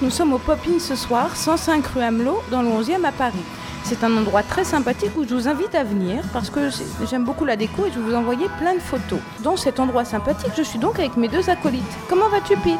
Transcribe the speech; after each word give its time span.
Nous 0.00 0.10
sommes 0.10 0.32
au 0.32 0.38
Pop-In 0.38 0.78
ce 0.78 0.94
soir, 0.94 1.34
105 1.34 1.86
rue 1.88 2.02
Hamelot, 2.02 2.42
dans 2.50 2.62
le 2.62 2.68
11e 2.68 3.04
à 3.04 3.12
Paris. 3.12 3.44
C'est 3.84 4.04
un 4.04 4.16
endroit 4.16 4.42
très 4.42 4.64
sympathique 4.64 5.10
où 5.16 5.24
je 5.26 5.34
vous 5.34 5.48
invite 5.48 5.74
à 5.74 5.82
venir 5.82 6.22
parce 6.32 6.50
que 6.50 6.68
j'aime 7.08 7.24
beaucoup 7.24 7.44
la 7.44 7.56
déco 7.56 7.86
et 7.86 7.90
je 7.92 7.98
vais 7.98 8.10
vous 8.10 8.14
envoyer 8.14 8.46
plein 8.58 8.74
de 8.74 8.80
photos. 8.80 9.18
Dans 9.42 9.56
cet 9.56 9.80
endroit 9.80 10.04
sympathique, 10.04 10.52
je 10.56 10.62
suis 10.62 10.78
donc 10.78 10.98
avec 11.00 11.16
mes 11.16 11.28
deux 11.28 11.50
acolytes. 11.50 11.82
Comment 12.08 12.28
vas-tu, 12.28 12.56
Pete? 12.58 12.78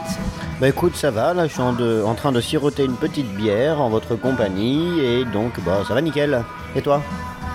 Bah 0.60 0.68
écoute, 0.68 0.94
ça 0.94 1.10
va, 1.10 1.34
là 1.34 1.48
je 1.48 1.52
suis 1.52 1.60
en 1.62 2.14
train 2.14 2.30
de 2.30 2.40
siroter 2.40 2.84
une 2.84 2.94
petite 2.94 3.34
bière 3.34 3.80
en 3.80 3.90
votre 3.90 4.14
compagnie 4.14 5.00
et 5.00 5.24
donc 5.24 5.58
bah 5.66 5.80
ça 5.88 5.94
va 5.94 6.02
nickel. 6.02 6.44
Et 6.76 6.82
toi? 6.82 7.02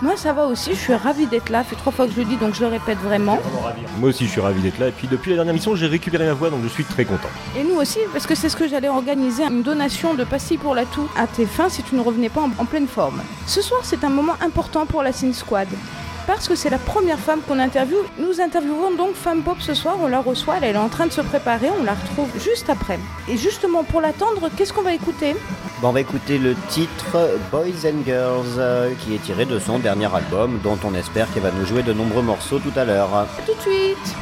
Moi, 0.01 0.15
ça 0.15 0.31
va 0.31 0.45
aussi, 0.45 0.71
je 0.71 0.79
suis 0.79 0.93
ravie 0.93 1.25
d'être 1.25 1.49
là. 1.49 1.63
Ça 1.63 1.69
fait 1.71 1.75
trois 1.75 1.91
fois 1.91 2.05
que 2.05 2.13
je 2.13 2.19
le 2.19 2.25
dis, 2.25 2.37
donc 2.37 2.53
je 2.53 2.61
le 2.61 2.67
répète 2.67 2.99
vraiment. 2.99 3.39
Moi 3.99 4.09
aussi, 4.09 4.25
je 4.25 4.31
suis 4.31 4.41
ravi 4.41 4.61
d'être 4.61 4.77
là. 4.77 4.89
Et 4.89 4.91
puis, 4.91 5.07
depuis 5.07 5.31
la 5.31 5.37
dernière 5.37 5.55
mission, 5.55 5.75
j'ai 5.75 5.87
récupéré 5.87 6.25
ma 6.25 6.33
voix, 6.33 6.51
donc 6.51 6.61
je 6.63 6.67
suis 6.67 6.83
très 6.83 7.03
content. 7.03 7.29
Et 7.57 7.63
nous 7.63 7.75
aussi, 7.75 7.99
parce 8.13 8.27
que 8.27 8.35
c'est 8.35 8.49
ce 8.49 8.55
que 8.55 8.67
j'allais 8.67 8.89
organiser, 8.89 9.43
une 9.43 9.63
donation 9.63 10.13
de 10.13 10.23
pastilles 10.23 10.59
pour 10.59 10.75
la 10.75 10.85
toux 10.85 11.09
à 11.17 11.25
tes 11.25 11.47
fins 11.47 11.69
si 11.69 11.81
tu 11.81 11.95
ne 11.95 12.01
revenais 12.01 12.29
pas 12.29 12.41
en, 12.41 12.51
en 12.59 12.65
pleine 12.65 12.87
forme. 12.87 13.21
Ce 13.47 13.61
soir, 13.61 13.81
c'est 13.83 14.03
un 14.03 14.09
moment 14.09 14.35
important 14.41 14.85
pour 14.85 15.01
la 15.01 15.11
Sin 15.11 15.33
Squad. 15.33 15.67
Parce 16.27 16.49
que 16.49 16.55
c'est 16.55 16.69
la 16.69 16.77
première 16.77 17.19
femme 17.19 17.39
qu'on 17.47 17.57
interviewe. 17.57 18.03
Nous 18.19 18.41
interviewons 18.41 18.91
donc 18.97 19.15
Femme 19.15 19.43
Pop 19.43 19.61
ce 19.61 19.73
soir, 19.73 19.95
on 20.01 20.07
la 20.07 20.19
reçoit, 20.19 20.57
elle 20.61 20.75
est 20.75 20.77
en 20.77 20.89
train 20.89 21.07
de 21.07 21.13
se 21.13 21.21
préparer, 21.21 21.69
on 21.79 21.83
la 21.85 21.93
retrouve 21.93 22.27
juste 22.37 22.69
après. 22.69 22.99
Et 23.29 23.37
justement, 23.37 23.85
pour 23.85 24.01
l'attendre, 24.01 24.49
qu'est-ce 24.57 24.73
qu'on 24.73 24.81
va 24.81 24.93
écouter? 24.93 25.37
On 25.81 25.91
va 25.91 26.01
écouter 26.01 26.37
le 26.37 26.53
titre 26.67 27.39
Boys 27.49 27.85
and 27.85 28.03
Girls 28.05 28.57
euh, 28.57 28.91
qui 28.99 29.15
est 29.15 29.23
tiré 29.23 29.45
de 29.45 29.57
son 29.57 29.79
dernier 29.79 30.13
album 30.13 30.59
dont 30.61 30.77
on 30.83 30.93
espère 30.95 31.31
qu'elle 31.33 31.43
va 31.43 31.51
nous 31.51 31.65
jouer 31.65 31.81
de 31.81 31.93
nombreux 31.93 32.23
morceaux 32.23 32.59
tout 32.59 32.77
à 32.77 32.83
l'heure. 32.83 33.25
Tout 33.45 33.53
de 33.53 33.61
suite 33.61 34.15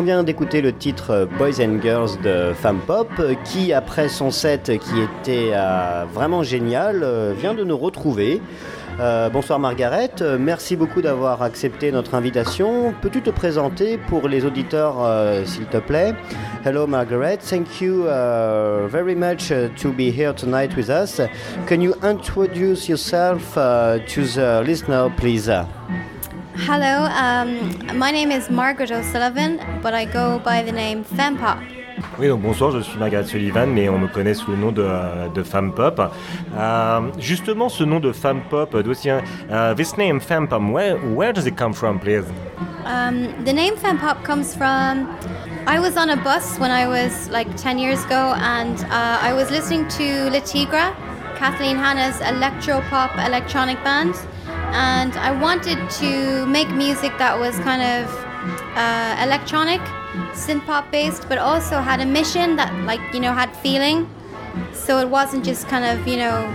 on 0.00 0.02
vient 0.02 0.22
d'écouter 0.22 0.62
le 0.62 0.72
titre 0.72 1.28
Boys 1.36 1.60
and 1.60 1.82
Girls 1.82 2.18
de 2.24 2.54
Femme 2.54 2.80
Pop 2.86 3.10
qui 3.44 3.74
après 3.74 4.08
son 4.08 4.30
set 4.30 4.72
qui 4.78 4.98
était 4.98 5.50
euh, 5.52 6.06
vraiment 6.10 6.42
génial 6.42 7.02
euh, 7.02 7.34
vient 7.36 7.52
de 7.52 7.64
nous 7.64 7.76
retrouver. 7.76 8.40
Euh, 8.98 9.28
bonsoir 9.28 9.58
Margaret, 9.58 10.12
euh, 10.22 10.38
merci 10.40 10.74
beaucoup 10.74 11.02
d'avoir 11.02 11.42
accepté 11.42 11.92
notre 11.92 12.14
invitation. 12.14 12.94
Peux-tu 13.02 13.20
te 13.20 13.28
présenter 13.28 13.98
pour 13.98 14.26
les 14.26 14.46
auditeurs 14.46 15.04
euh, 15.04 15.44
s'il 15.44 15.66
te 15.66 15.76
plaît? 15.76 16.14
Hello 16.64 16.86
Margaret, 16.86 17.36
thank 17.36 17.82
you 17.82 18.06
uh, 18.06 18.88
very 18.88 19.14
much 19.14 19.50
uh, 19.50 19.68
to 19.76 19.92
be 19.92 20.10
here 20.10 20.32
tonight 20.32 20.74
with 20.78 20.88
us. 20.88 21.20
Can 21.66 21.82
you 21.82 21.92
introduce 22.02 22.88
yourself 22.88 23.54
uh, 23.58 23.98
to 24.06 24.22
the 24.22 24.62
listener 24.64 25.10
please? 25.14 25.50
Hello, 26.66 27.06
um, 27.06 27.98
my 27.98 28.10
name 28.10 28.30
is 28.30 28.50
Margaret 28.50 28.90
O'Sullivan, 28.90 29.58
but 29.82 29.94
I 29.94 30.04
go 30.04 30.38
by 30.40 30.62
the 30.62 30.72
name 30.72 31.04
Fempop. 31.04 31.58
Oui, 32.18 32.28
donc 32.28 32.42
bonsoir, 32.42 32.70
je 32.72 32.80
suis 32.80 32.98
Margaret 32.98 33.24
Sullivan, 33.24 33.66
mais 33.66 33.88
on 33.88 33.98
me 33.98 34.08
connaît 34.08 34.34
sous 34.34 34.50
le 34.50 34.58
nom 34.58 34.70
de, 34.70 34.86
de 35.34 35.42
Femme 35.42 35.72
Pop. 35.72 36.00
Euh, 36.54 37.00
justement, 37.18 37.70
ce 37.70 37.82
nom 37.82 37.98
de 37.98 38.12
Femme 38.12 38.42
Pop, 38.50 38.74
uh, 38.74 39.74
this 39.74 39.96
name 39.96 40.20
Femme 40.20 40.48
Pop, 40.48 40.62
where, 40.70 40.98
where 41.14 41.32
does 41.32 41.46
it 41.46 41.56
come 41.56 41.72
from, 41.72 41.98
please? 41.98 42.26
Um, 42.84 43.28
the 43.44 43.52
name 43.52 43.76
Femme 43.76 43.98
Fempop 43.98 44.22
comes 44.22 44.54
from. 44.54 45.08
I 45.66 45.78
was 45.78 45.96
on 45.96 46.10
a 46.10 46.16
bus 46.16 46.58
when 46.58 46.70
I 46.70 46.86
was 46.86 47.30
like 47.30 47.48
10 47.56 47.78
years 47.78 48.04
ago, 48.04 48.34
and 48.36 48.78
uh, 48.90 49.18
I 49.22 49.32
was 49.32 49.50
listening 49.50 49.88
to 49.88 50.30
La 50.30 50.40
Tigra, 50.40 50.94
Kathleen 51.36 51.76
Hanna's 51.76 52.20
electro 52.20 52.82
pop 52.90 53.16
electronic 53.16 53.82
band, 53.82 54.14
and 54.72 55.14
I 55.16 55.30
wanted 55.30 55.78
to 55.90 56.46
make 56.46 56.68
music 56.70 57.16
that 57.18 57.38
was 57.38 57.58
kind 57.60 57.82
of 57.82 58.08
uh, 58.76 59.16
electronic 59.22 59.80
synth 60.32 60.64
pop 60.66 60.90
based, 60.90 61.28
but 61.28 61.38
also 61.38 61.80
had 61.80 62.00
a 62.00 62.06
mission 62.06 62.56
that, 62.56 62.72
like, 62.84 63.00
you 63.12 63.20
know, 63.20 63.32
had 63.32 63.54
feeling. 63.56 64.08
So 64.72 64.98
it 64.98 65.08
wasn't 65.08 65.44
just 65.44 65.68
kind 65.68 65.84
of, 65.84 66.06
you 66.06 66.16
know, 66.16 66.48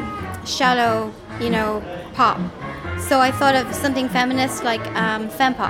shallow, 0.45 1.13
you 1.39 1.49
know, 1.49 1.83
pop. 2.13 2.39
So 3.07 3.19
I 3.21 3.31
thought 3.31 3.53
of 3.55 3.71
something 3.71 4.09
feminist 4.09 4.63
like 4.63 4.81
um, 4.95 5.27
fempop. 5.29 5.69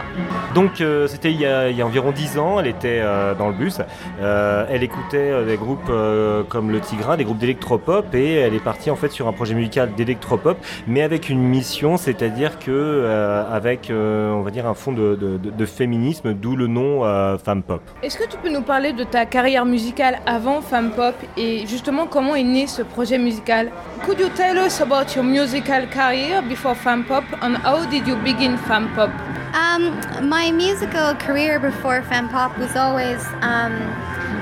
Donc 0.54 0.80
euh, 0.80 1.06
c'était 1.08 1.32
il, 1.32 1.42
y 1.42 1.46
a- 1.46 1.70
il 1.70 1.76
y 1.76 1.82
a 1.82 1.86
environ 1.86 2.12
10 2.12 2.38
ans, 2.40 2.62
elle 2.62 2.68
était 2.68 3.02
euh, 3.02 3.34
dans 3.36 3.48
le 3.50 3.54
bus, 3.54 3.80
Euh, 4.22 4.66
elle 4.70 4.84
écoutait 4.84 5.18
euh, 5.32 5.46
des 5.46 5.58
groupes 5.58 5.90
euh, 5.90 6.44
comme 6.48 6.72
le 6.72 6.80
Tigrin, 6.80 7.18
des 7.18 7.26
groupes 7.26 7.38
d'électropop 7.38 8.16
et 8.16 8.36
elle 8.36 8.54
est 8.54 8.64
partie 8.64 8.90
en 8.90 8.96
fait 8.96 9.10
sur 9.12 9.28
un 9.28 9.34
projet 9.34 9.54
musical 9.54 9.94
d'électropop 9.96 10.58
mais 10.88 11.02
avec 11.02 11.28
une 11.30 11.42
mission, 11.42 11.98
c'est-à-dire 11.98 12.58
que 12.58 12.72
euh, 12.72 13.44
avec 13.52 13.90
euh, 13.90 14.32
on 14.32 14.42
va 14.42 14.52
dire 14.52 14.66
un 14.66 14.74
fond 14.74 14.94
de, 14.94 15.16
de- 15.16 15.66
féminisme, 15.66 16.34
d'où 16.34 16.56
le 16.56 16.68
nom 16.68 17.04
euh, 17.04 17.38
Femme 17.38 17.64
Pop. 17.64 17.82
Est-ce 18.02 18.18
que 18.18 18.30
tu 18.30 18.38
peux 18.38 18.50
nous 18.50 18.62
parler 18.62 18.94
de 18.94 19.04
ta 19.04 19.26
carrière 19.26 19.66
musicale 19.66 20.20
avant 20.26 20.62
Femme 20.62 20.92
Pop 20.92 21.16
et 21.36 21.66
justement 21.68 22.06
comment 22.08 22.36
est 22.36 22.44
né 22.44 22.66
ce 22.68 22.82
projet 22.84 23.18
musical? 23.18 23.72
Could 24.06 24.20
you 24.22 24.30
tell 24.30 24.56
us 24.66 24.80
about 24.80 25.14
your 25.16 25.26
musical 25.26 25.88
career 25.90 26.42
before 26.48 26.76
Femme 26.78 27.04
Pop? 27.04 27.25
And 27.42 27.58
how 27.58 27.90
did 27.90 28.08
you 28.08 28.16
begin 28.18 28.58
Pop 28.58 29.10
Um, 29.54 30.00
my 30.28 30.52
musical 30.52 31.16
career 31.16 31.60
before 31.60 32.02
fempop 32.02 32.58
was 32.58 32.76
always 32.76 33.26
um, 33.42 33.74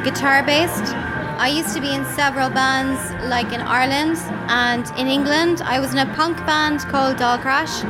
guitar 0.03 0.43
based. 0.43 0.93
I 1.37 1.47
used 1.47 1.73
to 1.75 1.81
be 1.81 1.93
in 1.93 2.05
several 2.05 2.49
bands, 2.49 2.99
like 3.29 3.51
in 3.51 3.61
Ireland 3.61 4.17
and 4.47 4.85
in 4.97 5.07
England. 5.07 5.61
I 5.61 5.79
was 5.79 5.93
in 5.93 5.99
a 5.99 6.13
punk 6.15 6.37
band 6.45 6.79
called 6.81 7.17
Doll 7.17 7.37
Crash, 7.37 7.83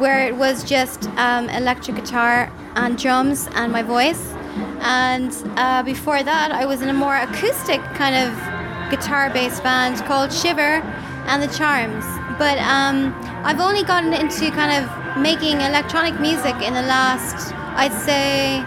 where 0.00 0.26
it 0.26 0.36
was 0.36 0.64
just 0.64 1.08
um, 1.16 1.48
electric 1.50 1.96
guitar 1.96 2.52
and 2.76 2.98
drums 2.98 3.48
and 3.54 3.72
my 3.72 3.82
voice. 3.82 4.32
And 4.80 5.32
uh, 5.56 5.82
before 5.82 6.22
that, 6.22 6.52
I 6.52 6.66
was 6.66 6.82
in 6.82 6.88
a 6.88 6.92
more 6.92 7.16
acoustic 7.16 7.80
kind 7.94 8.14
of 8.14 8.90
guitar 8.90 9.30
based 9.30 9.62
band 9.62 9.96
called 10.04 10.32
Shiver 10.32 10.82
and 11.26 11.42
the 11.42 11.48
Charms. 11.56 12.04
But 12.38 12.58
um, 12.58 13.14
I've 13.44 13.60
only 13.60 13.84
gotten 13.84 14.12
into 14.12 14.50
kind 14.50 14.72
of 14.84 15.18
making 15.18 15.60
electronic 15.60 16.18
music 16.20 16.54
in 16.62 16.74
the 16.74 16.82
last, 16.82 17.54
I'd 17.76 17.92
say, 17.92 18.62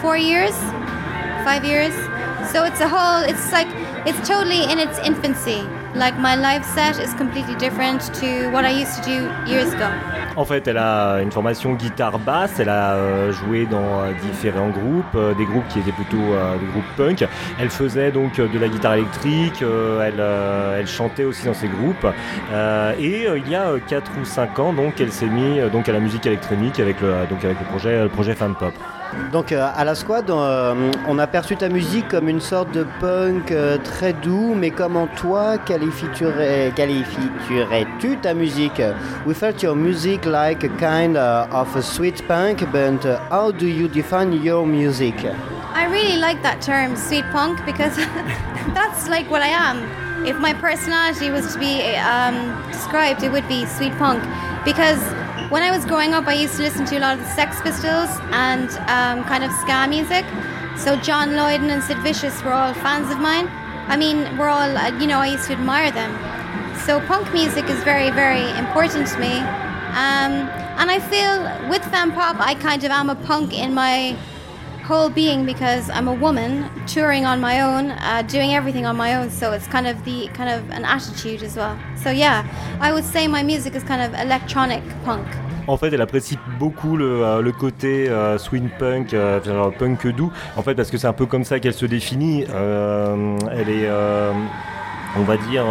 four 0.00 0.16
years, 0.16 0.54
five 1.44 1.64
years. 1.64 1.94
So 2.52 2.64
it's 2.64 2.80
a 2.80 2.88
whole, 2.88 3.22
it's 3.22 3.50
like, 3.50 3.68
it's 4.06 4.28
totally 4.28 4.62
in 4.70 4.78
its 4.78 4.98
infancy. 5.00 5.66
Like 5.94 6.18
my 6.18 6.60
set 6.74 6.98
is 6.98 7.14
completely 7.14 7.54
different 7.54 8.12
to 8.14 8.50
what 8.50 8.64
I 8.64 8.70
used 8.70 8.96
to 8.96 9.02
do 9.04 9.30
years 9.46 9.72
ago. 9.72 9.86
En 10.36 10.44
fait, 10.44 10.66
elle 10.66 10.78
a 10.78 11.20
une 11.22 11.30
formation 11.30 11.74
guitare-basse, 11.74 12.58
elle 12.58 12.68
a 12.68 12.94
euh, 12.94 13.30
joué 13.30 13.66
dans 13.66 14.00
euh, 14.00 14.12
différents 14.20 14.70
groupes, 14.70 15.14
euh, 15.14 15.34
des 15.34 15.44
groupes 15.44 15.68
qui 15.68 15.78
étaient 15.78 15.92
plutôt 15.92 16.16
des 16.16 16.66
groupes 16.66 16.84
punk. 16.96 17.24
Elle 17.60 17.70
faisait 17.70 18.10
donc 18.10 18.40
de 18.40 18.58
la 18.58 18.68
guitare 18.68 18.94
électrique, 18.94 19.62
elle, 19.62 20.86
chantait 20.88 21.22
aussi 21.22 21.46
dans 21.46 21.54
ces 21.54 21.68
groupes. 21.68 22.06
Et 22.98 23.28
il 23.36 23.48
y 23.48 23.54
a 23.54 23.74
4 23.86 24.10
ou 24.20 24.24
5 24.24 24.58
ans, 24.58 24.72
donc, 24.72 25.00
elle 25.00 25.12
s'est 25.12 25.26
mise 25.26 25.62
donc, 25.70 25.88
à 25.88 25.92
la 25.92 26.00
musique 26.00 26.26
électronique 26.26 26.80
avec 26.80 27.00
le, 27.00 27.12
donc, 27.30 27.44
avec 27.44 27.60
le 27.60 27.66
projet, 27.66 28.02
le 28.02 28.08
projet 28.08 28.34
Fan 28.34 28.54
Pop. 28.54 28.74
Donc 29.32 29.50
euh, 29.52 29.68
à 29.76 29.84
la 29.84 29.94
squad, 29.94 30.30
euh, 30.30 30.92
on 31.08 31.18
a 31.18 31.26
perçu 31.26 31.56
ta 31.56 31.68
musique 31.68 32.08
comme 32.08 32.28
une 32.28 32.40
sorte 32.40 32.70
de 32.72 32.86
punk 33.00 33.50
euh, 33.50 33.78
très 33.82 34.12
doux, 34.12 34.54
mais 34.56 34.70
comment 34.70 35.06
toi 35.08 35.58
qualifierais- 35.58 36.72
qualifierais-tu 36.76 38.16
ta 38.18 38.34
musique? 38.34 38.80
We 39.26 39.34
felt 39.34 39.62
your 39.62 39.74
music 39.74 40.24
like 40.24 40.64
a 40.64 40.68
kind 40.78 41.16
uh, 41.16 41.46
of 41.52 41.74
a 41.76 41.82
sweet 41.82 42.22
punk, 42.28 42.64
but 42.72 43.04
uh, 43.04 43.18
how 43.30 43.50
do 43.50 43.66
you 43.66 43.88
define 43.88 44.32
your 44.32 44.66
music? 44.66 45.14
I 45.74 45.86
really 45.86 46.18
like 46.18 46.40
that 46.42 46.60
term, 46.62 46.94
sweet 46.96 47.24
punk, 47.32 47.58
because 47.66 47.96
that's 48.74 49.08
like 49.08 49.28
what 49.30 49.42
I 49.42 49.48
am. 49.48 49.82
If 50.24 50.38
my 50.38 50.54
personality 50.54 51.30
was 51.30 51.52
to 51.54 51.58
be 51.58 51.82
um, 51.96 52.36
described, 52.70 53.22
it 53.24 53.32
would 53.32 53.46
be 53.48 53.66
sweet 53.66 53.92
punk. 53.98 54.22
Because 54.64 55.00
when 55.50 55.62
I 55.62 55.70
was 55.70 55.84
growing 55.84 56.14
up, 56.14 56.26
I 56.26 56.34
used 56.34 56.56
to 56.56 56.62
listen 56.62 56.86
to 56.86 56.98
a 56.98 57.00
lot 57.00 57.18
of 57.18 57.24
the 57.24 57.30
Sex 57.30 57.60
Pistols 57.60 58.10
and 58.30 58.70
um, 58.88 59.24
kind 59.24 59.44
of 59.44 59.52
ska 59.52 59.86
music. 59.88 60.24
So 60.76 60.96
John 60.96 61.36
Lydon 61.36 61.70
and 61.70 61.82
Sid 61.82 61.98
Vicious 61.98 62.42
were 62.42 62.52
all 62.52 62.74
fans 62.74 63.10
of 63.10 63.20
mine. 63.20 63.48
I 63.88 63.96
mean, 63.96 64.36
we're 64.38 64.48
all, 64.48 64.76
uh, 64.76 64.98
you 64.98 65.06
know, 65.06 65.18
I 65.18 65.28
used 65.28 65.46
to 65.48 65.52
admire 65.52 65.90
them. 65.90 66.12
So 66.86 67.00
punk 67.00 67.32
music 67.32 67.68
is 67.68 67.82
very, 67.84 68.10
very 68.10 68.48
important 68.58 69.06
to 69.08 69.18
me. 69.18 69.38
Um, 69.38 70.48
and 70.78 70.90
I 70.90 70.98
feel 70.98 71.68
with 71.68 71.84
fan 71.84 72.12
pop, 72.12 72.36
I 72.40 72.54
kind 72.54 72.82
of 72.82 72.90
am 72.90 73.10
a 73.10 73.14
punk 73.14 73.52
in 73.52 73.74
my 73.74 74.16
whole 74.84 75.08
being 75.08 75.46
because 75.46 75.88
I'm 75.90 76.08
a 76.08 76.12
woman 76.14 76.68
touring 76.86 77.24
on 77.24 77.40
my 77.40 77.62
own, 77.62 77.92
doing 78.28 78.54
everything 78.54 78.86
on 78.86 78.96
my 78.96 79.14
own. 79.16 79.30
So 79.30 79.52
it's 79.52 79.66
kind 79.66 79.86
of 79.86 79.96
the 80.04 80.28
kind 80.34 80.50
of 80.50 80.68
an 80.70 80.84
attitude 80.84 81.42
as 81.42 81.56
well. 81.56 81.76
So 81.96 82.10
yeah, 82.10 82.44
I 82.80 82.92
would 82.92 83.04
say 83.04 83.26
my 83.26 83.42
music 83.42 83.74
is 83.74 83.82
kind 83.82 84.02
of 84.02 84.12
electronic 84.20 84.82
punk. 85.04 85.26
En 85.66 85.78
fait, 85.78 85.90
elle 85.94 86.02
apprécie 86.02 86.38
beaucoup 86.58 86.94
le, 86.98 87.24
euh, 87.24 87.52
côté 87.52 88.08
euh, 88.10 88.36
swing 88.36 88.68
punk, 88.78 89.14
euh, 89.14 89.40
punk 89.78 90.06
doux. 90.08 90.30
En 90.56 90.62
fait, 90.62 90.74
parce 90.74 90.90
que 90.90 90.98
c'est 90.98 91.06
un 91.06 91.14
peu 91.14 91.24
comme 91.24 91.44
ça 91.44 91.58
qu'elle 91.58 91.72
se 91.72 91.86
définit. 91.86 92.42
Elle 92.42 93.70
est, 93.70 93.88
on 95.16 95.22
va 95.22 95.36
dire, 95.38 95.64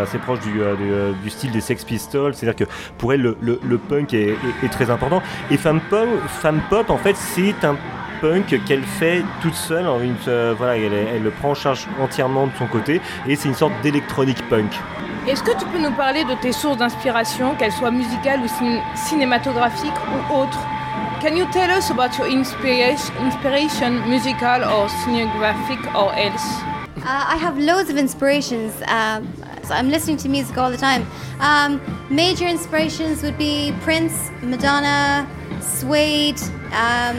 assez 0.00 0.18
proche 0.18 0.38
du, 0.40 1.30
style 1.30 1.50
des 1.50 1.60
Sex 1.60 1.84
Pistols. 1.84 2.34
C'est-à-dire 2.34 2.66
que 2.66 2.72
pour 2.98 3.12
elle, 3.12 3.22
le, 3.40 3.78
punk 3.78 4.14
est, 4.14 4.28
est- 4.28 4.64
est 4.64 4.68
très 4.68 4.90
important. 4.90 5.20
Et 5.50 5.56
Femme 5.56 5.80
Pop, 5.90 6.06
Femme 6.28 6.60
Pop 6.70 6.88
en 6.90 6.98
fait, 6.98 7.16
c'est 7.16 7.64
un 7.64 7.76
punk 8.20 8.58
qu'elle 8.66 8.82
fait 8.84 9.22
toute 9.42 9.54
seule. 9.54 9.86
en 9.86 10.00
Une, 10.00 10.16
euh, 10.28 10.54
voilà, 10.56 10.76
elle, 10.76 10.92
elle 10.92 11.22
le 11.22 11.30
prend 11.30 11.50
en 11.50 11.54
charge 11.54 11.86
entièrement 12.00 12.46
de 12.46 12.52
son 12.58 12.66
côté. 12.66 13.00
Et 13.26 13.36
c'est 13.36 13.48
une 13.48 13.54
sorte 13.54 13.72
d'électronique 13.82 14.42
punk. 14.48 14.72
Est-ce 15.28 15.42
que 15.42 15.56
tu 15.58 15.64
peux 15.66 15.78
nous 15.78 15.92
parler 15.92 16.24
de 16.24 16.34
tes 16.34 16.52
sources 16.52 16.76
d'inspiration, 16.78 17.54
qu'elles 17.56 17.72
soient 17.72 17.90
musicales 17.90 18.40
ou 18.40 18.46
cin- 18.46 18.80
cinématographiques 18.94 19.92
ou 20.12 20.34
autres? 20.34 20.58
Can 21.20 21.34
you 21.34 21.46
tell 21.50 21.70
us 21.70 21.90
about 21.90 22.16
your 22.18 22.28
inspiration, 22.28 23.12
inspiration 23.24 23.90
musical 24.06 24.62
or 24.62 24.88
cinematographic 25.04 25.78
or 25.94 26.12
else? 26.14 26.60
Uh, 26.98 27.34
I 27.34 27.36
have 27.42 27.58
loads 27.58 27.90
of 27.90 27.96
inspirations. 27.96 28.72
Um, 28.88 29.26
so 29.64 29.74
I'm 29.74 29.88
listening 29.90 30.16
to 30.18 30.28
music 30.28 30.56
all 30.58 30.70
the 30.70 30.76
time. 30.76 31.04
Um, 31.40 31.80
major 32.10 32.46
inspirations 32.46 33.22
would 33.22 33.36
be 33.38 33.72
Prince, 33.82 34.30
Madonna, 34.42 35.26
Suede, 35.60 36.40
um, 36.72 37.16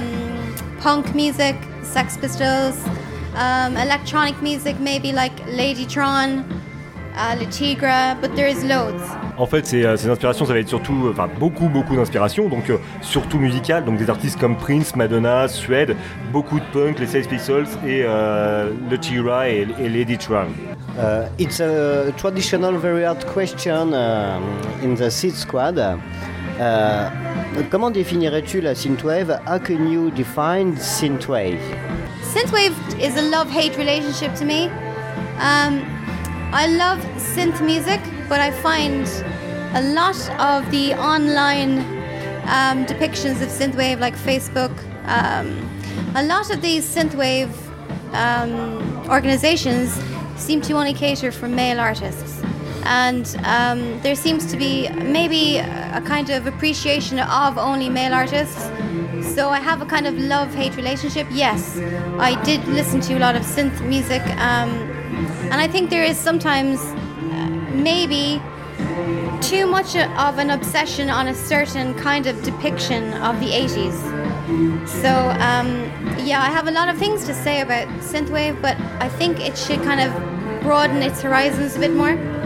punk 0.88 1.14
music, 1.14 1.58
Sex 1.84 2.16
Pistols, 2.16 2.78
um, 3.36 3.76
electronic 3.76 4.42
music, 4.42 4.80
maybe 4.80 5.12
like 5.12 5.36
Ladytron, 5.48 6.46
uh, 7.14 7.36
Le 7.38 7.46
Tigre, 7.48 8.16
but 8.22 8.34
there 8.38 8.48
is 8.48 8.64
loads. 8.64 9.04
En 9.38 9.46
fait, 9.46 9.66
ces, 9.66 9.84
euh, 9.84 9.98
ces 9.98 10.10
inspirations, 10.10 10.46
ça 10.46 10.54
va 10.54 10.60
être 10.60 10.70
surtout, 10.70 11.08
euh, 11.08 11.12
enfin 11.12 11.28
beaucoup, 11.38 11.68
beaucoup 11.68 11.98
d'inspirations, 11.98 12.48
donc 12.48 12.70
euh, 12.70 12.78
surtout 13.02 13.38
musicales, 13.38 13.84
donc 13.84 13.98
des 13.98 14.10
artistes 14.10 14.40
comme 14.40 14.56
Prince, 14.56 14.96
Madonna, 14.96 15.50
Suède, 15.50 15.98
beaucoup 16.32 16.58
de 16.58 16.66
punk, 16.72 17.00
les 17.00 17.08
Sex 17.08 17.28
Pistols 17.28 17.68
et 17.86 18.04
euh, 18.06 18.72
le 18.90 18.98
Tira 18.98 19.50
et, 19.50 19.68
et 19.82 19.90
Lady 19.90 20.18
Tron. 20.18 20.48
Uh, 20.98 21.28
it's 21.38 21.60
a 21.60 22.14
traditional, 22.16 22.78
very 22.78 23.04
hard 23.04 23.26
question 23.26 23.94
um, 23.94 24.42
in 24.82 24.96
the 24.96 25.12
Seed 25.12 25.36
Squad. 25.36 25.78
Euh, 26.60 27.10
comment 27.70 27.92
définirais-tu 27.92 28.62
la 28.62 28.74
synthwave? 28.74 29.40
How 29.46 29.60
can 29.60 29.88
you 29.88 30.10
define 30.12 30.76
synthwave? 30.78 31.60
Synthwave 32.24 32.74
is 33.00 33.16
a 33.16 33.22
love-hate 33.22 33.78
relationship 33.78 34.34
to 34.36 34.46
me. 34.46 34.70
Um, 35.40 35.86
I 36.52 36.68
love 36.68 37.00
synth 37.18 37.62
music, 37.62 38.00
but 38.28 38.40
I 38.40 38.52
find 38.52 39.08
a 39.76 39.82
lot 39.94 40.18
of 40.40 40.70
the 40.72 40.94
online 40.94 41.80
um, 42.48 42.86
depictions 42.86 43.42
of 43.42 43.50
synthwave, 43.50 44.00
like 44.00 44.16
Facebook, 44.16 44.72
um, 45.06 45.70
a 46.16 46.24
lot 46.24 46.50
of 46.50 46.62
these 46.62 46.86
synthwave 46.86 47.52
um, 48.14 49.10
organizations 49.10 49.92
seem 50.38 50.62
to 50.62 50.74
only 50.74 50.94
cater 50.94 51.32
for 51.32 51.48
male 51.48 51.80
artists. 51.80 52.37
And 52.88 53.28
um, 53.44 54.00
there 54.02 54.16
seems 54.16 54.46
to 54.48 54.58
be 54.58 54.90
maybe 54.90 55.58
a 55.58 56.02
kind 56.06 56.30
of 56.30 56.48
appreciation 56.48 57.20
of 57.20 57.58
only 57.58 57.90
male 57.90 58.14
artists. 58.14 58.64
So 59.36 59.50
I 59.50 59.60
have 59.60 59.82
a 59.82 59.86
kind 59.86 60.08
of 60.08 60.18
love 60.18 60.54
hate 60.56 60.78
relationship. 60.78 61.28
Yes, 61.30 61.78
I 62.18 62.42
did 62.44 62.66
listen 62.68 63.02
to 63.02 63.16
a 63.16 63.20
lot 63.20 63.36
of 63.36 63.44
synth 63.44 63.86
music. 63.86 64.22
Um, 64.38 64.70
and 65.52 65.56
I 65.56 65.68
think 65.68 65.90
there 65.90 66.04
is 66.04 66.18
sometimes 66.18 66.80
uh, 66.80 67.50
maybe 67.74 68.42
too 69.42 69.68
much 69.68 69.96
of 69.96 70.38
an 70.40 70.50
obsession 70.50 71.10
on 71.10 71.28
a 71.28 71.34
certain 71.34 71.94
kind 71.96 72.26
of 72.26 72.42
depiction 72.44 73.14
of 73.16 73.40
the 73.40 73.48
80s. 73.48 74.88
So, 74.88 75.10
um, 75.42 75.68
yeah, 76.26 76.42
I 76.42 76.50
have 76.50 76.68
a 76.68 76.72
lot 76.72 76.88
of 76.88 76.98
things 76.98 77.26
to 77.26 77.34
say 77.34 77.62
about 77.62 77.88
synthwave, 78.00 78.62
but 78.62 78.80
I 79.02 79.10
think 79.10 79.40
it 79.40 79.58
should 79.58 79.84
kind 79.84 80.00
of 80.00 80.64
broaden 80.64 81.02
its 81.02 81.22
horizons 81.22 81.76
a 81.76 81.80
bit 81.80 81.94
more. 81.94 82.37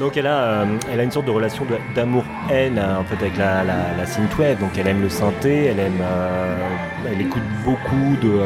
Donc 0.00 0.16
elle 0.16 0.26
a, 0.26 0.38
euh, 0.38 0.78
elle 0.92 0.98
a 0.98 1.04
une 1.04 1.10
sorte 1.10 1.26
de 1.26 1.30
relation 1.30 1.64
d'amour-haine 1.94 2.78
euh, 2.78 2.98
en 2.98 3.04
fait 3.04 3.16
avec 3.16 3.36
la, 3.36 3.62
la, 3.62 4.06
synthwave. 4.06 4.58
Donc 4.58 4.76
elle 4.76 4.88
aime 4.88 5.02
le 5.02 5.08
synthé, 5.08 5.66
elle 5.66 5.78
aime, 5.78 6.00
euh, 6.00 6.56
elle 7.10 7.20
écoute 7.20 7.42
beaucoup 7.64 8.16
de, 8.20 8.40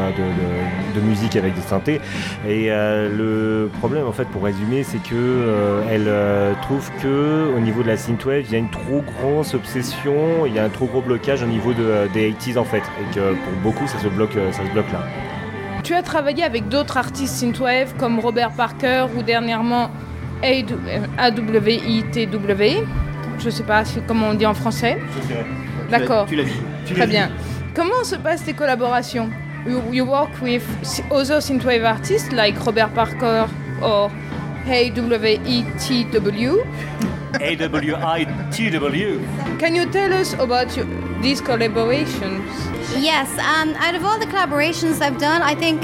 de, 0.94 1.00
musique 1.00 1.36
avec 1.36 1.54
des 1.54 1.62
synthés. 1.62 2.00
Et 2.46 2.66
euh, 2.70 3.08
le 3.08 3.70
problème 3.78 4.06
en 4.06 4.12
fait, 4.12 4.26
pour 4.28 4.44
résumer, 4.44 4.82
c'est 4.82 5.02
que 5.02 5.14
euh, 5.14 5.82
elle 5.90 6.60
trouve 6.62 6.90
que 7.02 7.50
au 7.56 7.60
niveau 7.60 7.82
de 7.82 7.88
la 7.88 7.96
synthwave, 7.96 8.44
il 8.46 8.52
y 8.52 8.56
a 8.56 8.58
une 8.58 8.70
trop 8.70 9.02
grosse 9.02 9.54
obsession, 9.54 10.44
il 10.44 10.54
y 10.54 10.58
a 10.58 10.64
un 10.64 10.68
trop 10.68 10.86
gros 10.86 11.00
blocage 11.00 11.42
au 11.42 11.46
niveau 11.46 11.72
de, 11.72 12.08
des 12.12 12.30
80s 12.32 12.58
en 12.58 12.64
fait, 12.64 12.82
et 13.00 13.14
que 13.14 13.32
pour 13.32 13.52
beaucoup 13.62 13.86
ça 13.86 13.98
se 13.98 14.08
bloque, 14.08 14.36
ça 14.52 14.64
se 14.66 14.72
bloque 14.72 14.92
là. 14.92 15.02
Tu 15.82 15.94
as 15.94 16.02
travaillé 16.02 16.44
avec 16.44 16.68
d'autres 16.68 16.98
artistes 16.98 17.36
synthwave 17.36 17.94
comme 17.96 18.18
Robert 18.18 18.50
Parker 18.50 19.06
ou 19.16 19.22
dernièrement 19.22 19.90
AWITW. 20.42 22.28
Je 23.38 23.44
ne 23.46 23.50
sais 23.50 23.62
pas 23.62 23.84
comment 24.06 24.28
on 24.28 24.34
dit 24.34 24.46
en 24.46 24.54
français. 24.54 24.98
D'accord. 25.90 26.26
Tu 26.26 26.36
l'as 26.36 26.44
dit. 26.44 26.60
Très 26.94 27.06
bien. 27.06 27.30
Comment 27.74 28.02
se 28.02 28.16
passent 28.16 28.44
tes 28.44 28.54
collaborations? 28.54 29.30
You, 29.66 29.82
you 29.92 30.04
work 30.04 30.30
with 30.40 30.64
other 31.10 31.40
synthwave 31.40 31.84
artists 31.84 32.32
like 32.32 32.56
Robert 32.64 32.94
Parker 32.94 33.48
or 33.82 34.10
AWITW. 34.66 36.64
AWITW. 37.34 39.22
Can 39.58 39.74
you 39.74 39.86
tell 39.86 40.12
us 40.12 40.34
about 40.34 40.76
your, 40.76 40.86
these 41.20 41.40
collaborations? 41.42 42.42
Yes, 42.98 43.28
um, 43.38 43.74
out 43.76 43.94
of 43.94 44.04
all 44.04 44.18
the 44.18 44.26
collaborations 44.26 45.00
I've 45.02 45.18
done, 45.18 45.42
I 45.42 45.54
think 45.54 45.82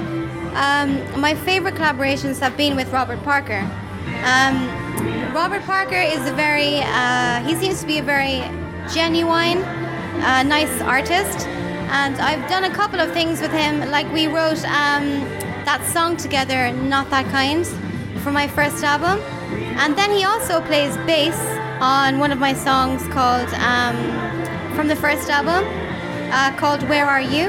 um, 0.56 1.20
my 1.20 1.34
favorite 1.34 1.74
collaborations 1.74 2.40
have 2.40 2.56
been 2.56 2.76
with 2.76 2.90
Robert 2.92 3.22
Parker. 3.22 3.62
Um, 4.24 4.68
Robert 5.34 5.62
Parker 5.62 6.00
is 6.00 6.28
a 6.28 6.32
very, 6.34 6.80
uh, 6.80 7.42
he 7.44 7.54
seems 7.56 7.80
to 7.80 7.86
be 7.86 7.98
a 7.98 8.02
very 8.02 8.42
genuine, 8.92 9.62
uh, 10.22 10.42
nice 10.42 10.80
artist. 10.82 11.46
And 11.90 12.16
I've 12.16 12.48
done 12.48 12.64
a 12.64 12.70
couple 12.70 13.00
of 13.00 13.12
things 13.12 13.40
with 13.40 13.52
him, 13.52 13.90
like 13.90 14.10
we 14.12 14.26
wrote 14.26 14.64
um, 14.64 15.20
that 15.64 15.84
song 15.92 16.16
together, 16.16 16.72
Not 16.72 17.10
That 17.10 17.26
Kind, 17.26 17.66
for 18.22 18.32
my 18.32 18.48
first 18.48 18.82
album. 18.82 19.20
And 19.78 19.96
then 19.96 20.10
he 20.10 20.24
also 20.24 20.60
plays 20.60 20.96
bass 20.98 21.38
on 21.80 22.18
one 22.18 22.32
of 22.32 22.38
my 22.38 22.54
songs 22.54 23.06
called, 23.08 23.48
um, 23.54 23.96
from 24.74 24.88
the 24.88 24.96
first 24.96 25.28
album, 25.30 25.64
uh, 26.32 26.56
called 26.56 26.82
Where 26.88 27.06
Are 27.06 27.20
You? 27.20 27.48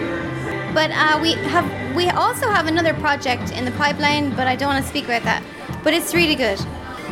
But 0.73 0.91
uh, 0.91 1.19
we 1.21 1.33
have 1.53 1.95
we 1.95 2.09
also 2.09 2.49
have 2.49 2.67
another 2.67 2.93
project 2.93 3.51
in 3.53 3.63
the 3.63 3.71
pipeline, 3.71 4.35
but 4.35 4.47
I 4.47 4.57
don't 4.57 4.67
want 4.73 4.83
to 4.83 4.89
speak 4.89 5.05
about 5.05 5.23
that. 5.23 5.41
But 5.85 5.93
it's 5.93 6.15
really 6.15 6.33
good. 6.33 6.59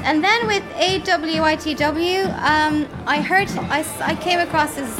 And 0.03 0.23
then 0.23 0.47
with 0.47 0.63
AWITW, 0.73 2.25
um, 2.41 2.87
I 3.05 3.21
heard 3.21 3.47
I, 3.71 3.85
I 4.01 4.15
came 4.15 4.39
across 4.39 4.75
his 4.75 4.89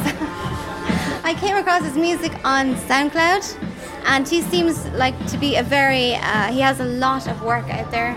I 1.24 1.34
came 1.40 1.56
across 1.56 1.82
his 1.82 1.96
music 1.96 2.32
on 2.44 2.76
SoundCloud, 2.76 3.44
and 4.06 4.28
he 4.28 4.42
seems 4.42 4.86
like 4.90 5.14
to 5.26 5.36
be 5.36 5.56
a 5.56 5.64
very 5.64 6.14
uh, 6.14 6.52
he 6.52 6.60
has 6.60 6.78
a 6.78 6.84
lot 6.84 7.26
of 7.26 7.42
work 7.42 7.68
out 7.68 7.90
there, 7.90 8.14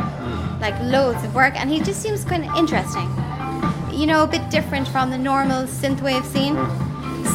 like 0.61 0.79
loads 0.83 1.23
of 1.23 1.33
work, 1.33 1.55
and 1.59 1.71
he 1.71 1.79
just 1.79 2.03
seems 2.03 2.23
kind 2.23 2.45
of 2.45 2.55
interesting. 2.55 3.09
You 3.91 4.05
know, 4.05 4.23
a 4.23 4.27
bit 4.27 4.47
different 4.51 4.87
from 4.87 5.09
the 5.09 5.17
normal 5.17 5.63
synthwave 5.63 6.23
scene. 6.23 6.55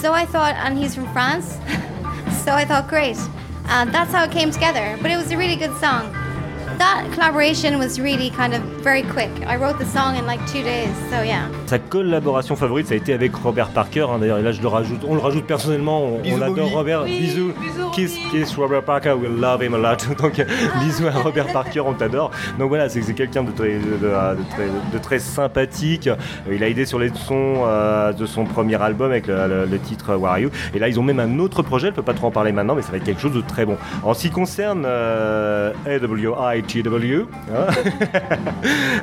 So 0.01 0.13
I 0.13 0.27
thought, 0.27 0.55
and 0.55 0.79
he's 0.79 0.95
from 0.95 1.13
France, 1.13 1.55
so 2.45 2.53
I 2.53 2.65
thought, 2.65 2.87
great. 2.89 3.19
And 3.67 3.93
that's 3.93 4.13
how 4.13 4.23
it 4.23 4.31
came 4.31 4.53
together. 4.53 4.97
But 5.03 5.11
it 5.11 5.17
was 5.17 5.33
a 5.33 5.37
really 5.37 5.57
good 5.57 5.77
song. 5.79 6.22
Sa 11.67 11.79
collaboration 11.79 12.57
favorite, 12.57 12.89
ça 12.89 12.95
a 12.95 12.97
été 12.97 13.13
avec 13.13 13.35
Robert 13.37 13.69
Parker. 13.69 14.07
Hein, 14.11 14.19
D'ailleurs, 14.19 14.41
là, 14.41 14.51
je 14.53 14.61
le 14.61 14.67
rajoute. 14.69 15.03
On 15.07 15.15
le 15.15 15.21
rajoute 15.21 15.45
personnellement. 15.47 16.03
On, 16.05 16.19
Bisous, 16.19 16.37
on 16.39 16.43
adore 16.43 16.55
Bobby. 16.57 16.75
Robert. 16.75 17.03
Oui, 17.05 17.21
bisous. 17.21 17.53
bisous, 17.61 17.91
Kiss, 17.93 18.19
kiss 18.31 18.57
Robert 18.57 18.83
Parker. 18.83 19.13
We 19.13 19.29
love 19.31 19.63
him 19.63 19.75
a 19.75 19.79
lot. 19.79 19.99
Donc, 20.21 20.45
bisous 20.81 21.07
à 21.07 21.13
Robert 21.13 21.47
Parker. 21.53 21.81
On 21.81 21.93
t'adore. 21.93 22.31
Donc 22.59 22.69
voilà, 22.71 22.89
c'est 22.89 23.03
c'est 23.03 23.15
quelqu'un 23.15 23.45
de 23.45 23.53
très, 23.53 23.75
de, 23.75 23.79
de- 23.79 24.09
de 24.09 24.51
très, 24.51 24.67
de 24.93 24.99
très 25.01 25.19
sympathique. 25.19 26.09
Il 26.51 26.65
a 26.65 26.69
aidé 26.69 26.85
sur 26.85 26.99
les 26.99 27.11
sons 27.11 27.63
euh, 27.65 28.13
de 28.13 28.27
son 28.27 28.45
premier 28.45 28.81
album 28.83 29.11
avec 29.11 29.27
le, 29.29 29.35
le- 29.47 29.67
le 29.67 29.79
titre 29.79 30.17
Where 30.17 30.31
Are 30.33 30.39
You. 30.41 30.51
Et 30.75 30.79
là, 30.81 30.89
ils 30.89 30.99
ont 30.99 31.03
même 31.05 31.21
un 31.21 31.39
autre 31.39 31.63
projet. 31.63 31.89
Je 31.89 31.93
peux 31.95 32.03
pas 32.03 32.15
trop 32.15 32.27
en 32.27 32.31
parler 32.33 32.51
maintenant, 32.53 32.75
mais 32.75 32.83
ça 32.83 32.91
va 32.91 32.97
être 32.97 33.05
quelque 33.05 33.21
chose 33.21 33.35
de 33.35 33.41
très 33.41 33.67
bon. 33.67 33.77
En 34.03 34.15
ce 34.15 34.23
qui 34.23 34.31
concerne 34.31 34.83
euh, 34.85 35.73
AWITW, 36.81 37.27
hein, 37.53 37.67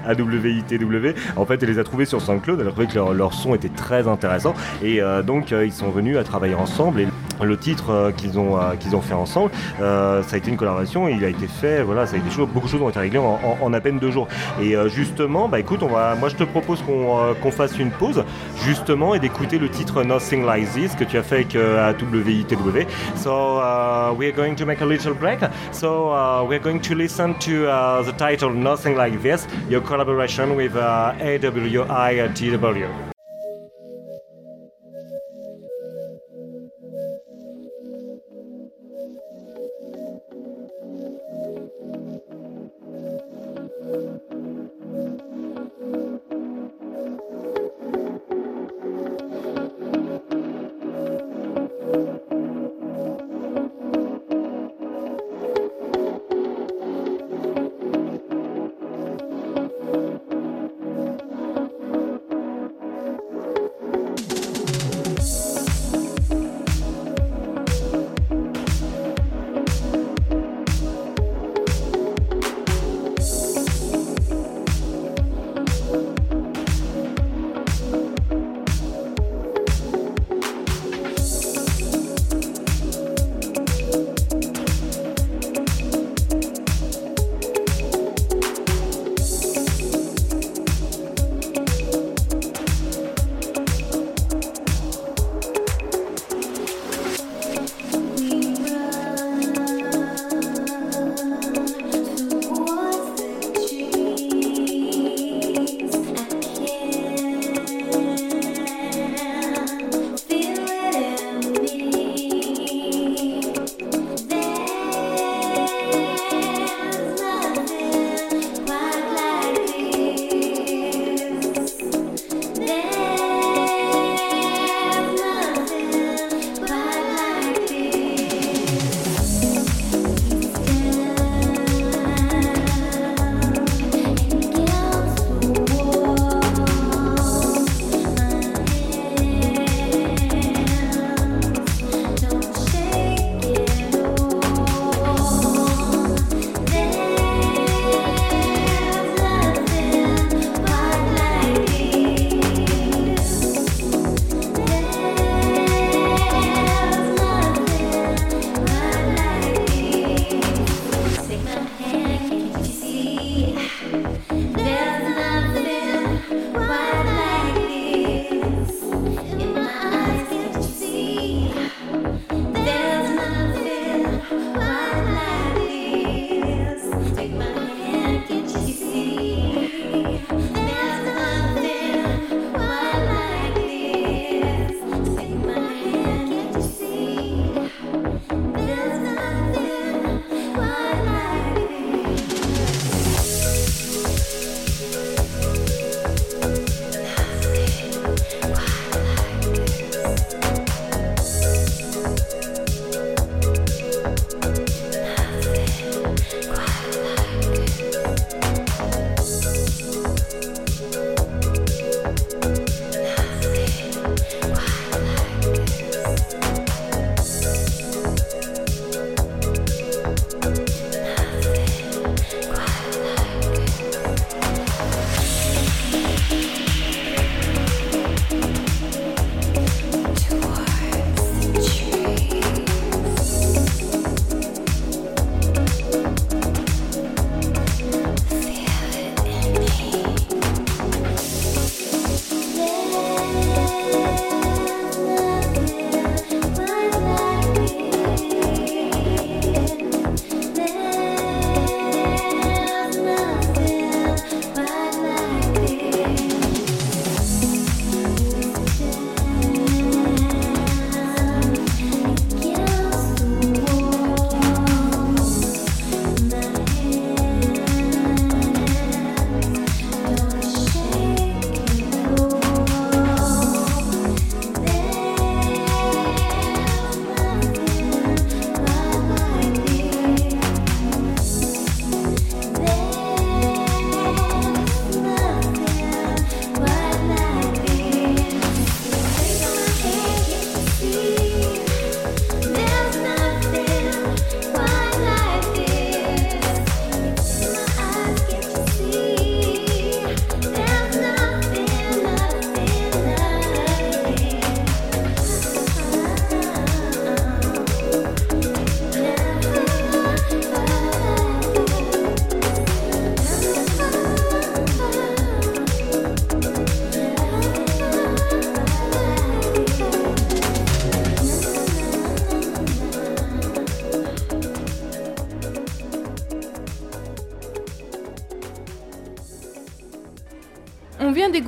AWITW. 0.07 1.13
En 1.35 1.45
fait, 1.45 1.61
elle 1.61 1.69
les 1.69 1.79
a 1.79 1.83
trouvés 1.83 2.05
sur 2.05 2.21
SoundCloud. 2.21 2.59
Elle 2.59 2.67
a 2.67 2.71
trouvé 2.71 2.87
que 2.87 2.99
leur, 3.13 3.33
son 3.33 3.55
était 3.55 3.69
très 3.69 4.07
intéressant. 4.07 4.53
Et 4.83 5.01
euh, 5.01 5.21
donc, 5.21 5.51
euh, 5.51 5.65
ils 5.65 5.73
sont 5.73 5.89
venus 5.89 6.17
à 6.17 6.23
travailler 6.23 6.55
ensemble. 6.55 7.01
Et 7.01 7.07
le 7.41 7.57
titre 7.57 7.91
euh, 7.91 8.11
qu'ils 8.11 8.37
ont, 8.39 8.59
qu'ils 8.79 8.95
ont 8.95 9.01
fait 9.01 9.13
ensemble, 9.13 9.51
ça 9.79 10.21
a 10.31 10.37
été 10.37 10.49
une 10.49 10.57
collaboration. 10.57 11.07
Il 11.07 11.23
a 11.23 11.29
été 11.29 11.47
fait, 11.47 11.83
voilà, 11.83 12.05
ça 12.05 12.15
a 12.15 12.19
été 12.19 12.29
chaud. 12.29 12.45
Beaucoup 12.45 12.67
de 12.67 12.71
choses 12.71 12.81
ont 12.81 12.89
été 12.89 12.99
réglées 12.99 13.19
en, 13.19 13.73
à 13.73 13.79
peine 13.79 13.99
deux 13.99 14.11
jours. 14.11 14.27
Et 14.61 14.75
justement, 14.89 15.47
bah 15.47 15.59
écoute, 15.59 15.83
on 15.83 15.87
va, 15.87 16.15
moi 16.15 16.29
je 16.29 16.35
te 16.35 16.43
propose 16.43 16.81
qu'on 16.81 17.33
qu'on 17.41 17.51
fasse 17.51 17.77
une 17.77 17.91
pause, 17.91 18.23
justement, 18.65 19.15
et 19.15 19.19
d'écouter 19.19 19.57
le 19.57 19.69
titre 19.69 20.03
Nothing 20.03 20.45
Like 20.45 20.71
This 20.73 20.95
que 20.95 21.03
tu 21.03 21.17
as 21.17 21.23
fait 21.23 21.35
avec 21.35 21.55
AWITW. 21.55 22.85
So, 23.15 23.59
uh, 23.59 24.13
we're 24.17 24.31
going 24.31 24.55
to 24.55 24.65
make 24.65 24.81
a 24.81 24.85
little 24.85 25.13
break. 25.13 25.39
So, 25.71 26.11
uh, 26.11 26.43
we're 26.47 26.59
going 26.59 26.79
to 26.79 26.95
listen 26.95 27.35
to 27.39 27.48
uh, 27.57 28.01
the 28.03 28.13
title 28.13 28.51
Nothing 28.51 28.95
Like 28.95 29.21
This, 29.21 29.47
your 29.67 29.81
collaboration 29.81 30.55
with 30.55 30.75
uh, 30.75 31.13
AWITW. 31.19 33.08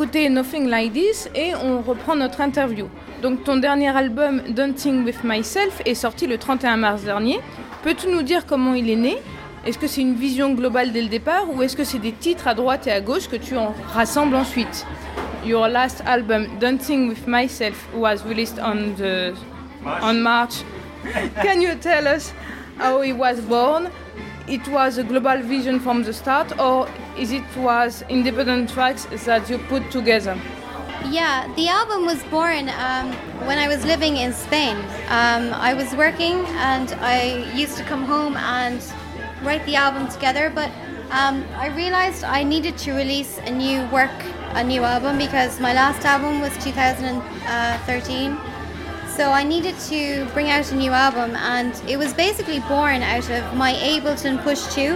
D'écouter 0.01 0.29
Nothing 0.29 0.67
Like 0.67 0.93
This 0.93 1.29
et 1.35 1.53
on 1.53 1.83
reprend 1.83 2.15
notre 2.15 2.41
interview. 2.41 2.87
Donc 3.21 3.43
ton 3.43 3.57
dernier 3.57 3.95
album 3.95 4.41
Dancing 4.49 5.05
With 5.05 5.23
Myself 5.23 5.79
est 5.85 5.93
sorti 5.93 6.25
le 6.25 6.39
31 6.39 6.77
mars 6.77 7.03
dernier. 7.03 7.39
Peux-tu 7.83 8.07
nous 8.07 8.23
dire 8.23 8.47
comment 8.47 8.73
il 8.73 8.89
est 8.89 8.95
né? 8.95 9.17
Est-ce 9.63 9.77
que 9.77 9.85
c'est 9.85 10.01
une 10.01 10.15
vision 10.15 10.55
globale 10.55 10.91
dès 10.91 11.03
le 11.03 11.07
départ 11.07 11.45
ou 11.53 11.61
est-ce 11.61 11.77
que 11.77 11.83
c'est 11.83 11.99
des 11.99 12.13
titres 12.13 12.47
à 12.47 12.55
droite 12.55 12.87
et 12.87 12.91
à 12.91 12.99
gauche 12.99 13.27
que 13.27 13.35
tu 13.35 13.55
en 13.55 13.75
rassembles 13.93 14.35
ensuite? 14.35 14.87
Your 15.45 15.67
last 15.67 16.01
album 16.07 16.47
Dancing 16.59 17.07
With 17.07 17.27
Myself 17.27 17.87
was 17.93 18.25
released 18.27 18.57
on, 18.57 18.95
the, 18.97 19.35
on 20.01 20.15
March. 20.15 20.63
Can 21.43 21.61
you 21.61 21.75
tell 21.75 22.07
us 22.07 22.33
how 22.79 23.03
it 23.03 23.13
was 23.13 23.39
born? 23.41 23.91
It 24.47 24.67
was 24.67 24.97
a 24.97 25.03
global 25.03 25.41
vision 25.41 25.79
from 25.79 26.03
the 26.03 26.13
start, 26.13 26.57
or 26.59 26.87
is 27.17 27.31
it 27.31 27.43
was 27.57 28.03
independent 28.09 28.69
tracks 28.69 29.05
that 29.25 29.49
you 29.49 29.57
put 29.57 29.89
together? 29.91 30.37
Yeah, 31.09 31.51
the 31.55 31.67
album 31.67 32.05
was 32.05 32.23
born 32.25 32.69
um, 32.69 33.11
when 33.47 33.57
I 33.57 33.67
was 33.67 33.83
living 33.85 34.17
in 34.17 34.33
Spain. 34.33 34.77
Um, 35.09 35.53
I 35.53 35.73
was 35.73 35.95
working 35.95 36.45
and 36.71 36.93
I 37.01 37.51
used 37.55 37.77
to 37.77 37.83
come 37.83 38.03
home 38.05 38.37
and 38.37 38.79
write 39.43 39.65
the 39.65 39.75
album 39.75 40.07
together, 40.07 40.51
but 40.53 40.69
um, 41.09 41.43
I 41.55 41.67
realized 41.75 42.23
I 42.23 42.43
needed 42.43 42.77
to 42.79 42.93
release 42.93 43.39
a 43.39 43.51
new 43.51 43.85
work, 43.87 44.11
a 44.53 44.63
new 44.63 44.83
album, 44.83 45.17
because 45.17 45.59
my 45.59 45.73
last 45.73 46.05
album 46.05 46.39
was 46.39 46.55
2013 46.63 48.37
so 49.15 49.29
I 49.29 49.43
needed 49.43 49.77
to 49.89 50.25
bring 50.33 50.49
out 50.49 50.71
a 50.71 50.75
new 50.75 50.91
album, 50.91 51.35
and 51.35 51.73
it 51.87 51.97
was 51.97 52.13
basically 52.13 52.59
born 52.61 53.01
out 53.01 53.29
of 53.29 53.55
my 53.55 53.73
Ableton 53.73 54.41
Push 54.41 54.73
2. 54.73 54.93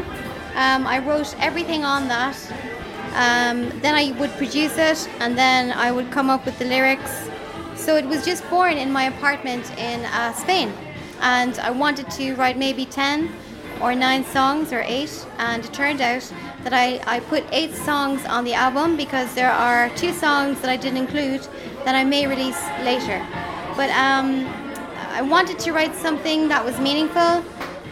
Um, 0.56 0.88
I 0.88 1.00
wrote 1.00 1.36
everything 1.40 1.84
on 1.84 2.08
that. 2.08 2.38
Um, 3.14 3.70
then 3.82 3.94
I 3.94 4.18
would 4.20 4.32
produce 4.32 4.78
it, 4.78 5.10
and 5.20 5.38
then 5.38 5.72
I 5.72 5.92
would 5.92 6.12
come 6.12 6.30
up 6.30 6.46
with 6.46 6.58
the 6.60 6.66
lyrics. 6.66 7.30
So 7.76 7.98
it 7.98 8.06
was 8.06 8.24
just 8.24 8.50
born 8.50 8.78
in 8.78 8.92
my 8.92 9.04
apartment 9.04 9.70
in 9.78 10.06
uh, 10.06 10.34
Spain, 10.34 10.72
and 11.22 11.58
I 11.60 11.72
wanted 11.72 12.10
to 12.12 12.36
write 12.36 12.58
maybe 12.58 12.86
10 12.86 13.30
or 13.82 13.94
9 13.94 14.24
songs 14.26 14.72
or 14.72 14.82
8, 14.86 15.26
and 15.40 15.66
it 15.66 15.74
turned 15.74 16.00
out 16.00 16.32
that 16.64 16.74
I, 16.74 17.02
I 17.06 17.20
put 17.20 17.44
8 17.52 17.74
songs 17.74 18.26
on 18.26 18.46
the 18.46 18.54
album 18.54 18.96
because 18.96 19.34
there 19.36 19.52
are 19.52 19.90
two 19.90 20.14
songs 20.14 20.62
that 20.62 20.70
I 20.70 20.78
didn't 20.78 20.98
include 20.98 21.48
that 21.84 21.96
I 21.96 22.04
may 22.04 22.28
release 22.28 22.62
later. 22.82 23.26
But 23.76 23.90
um, 23.92 24.46
I 25.12 25.22
wanted 25.22 25.60
to 25.60 25.72
write 25.74 25.96
something 25.96 26.48
that 26.48 26.64
was 26.64 26.80
meaningful, 26.80 27.44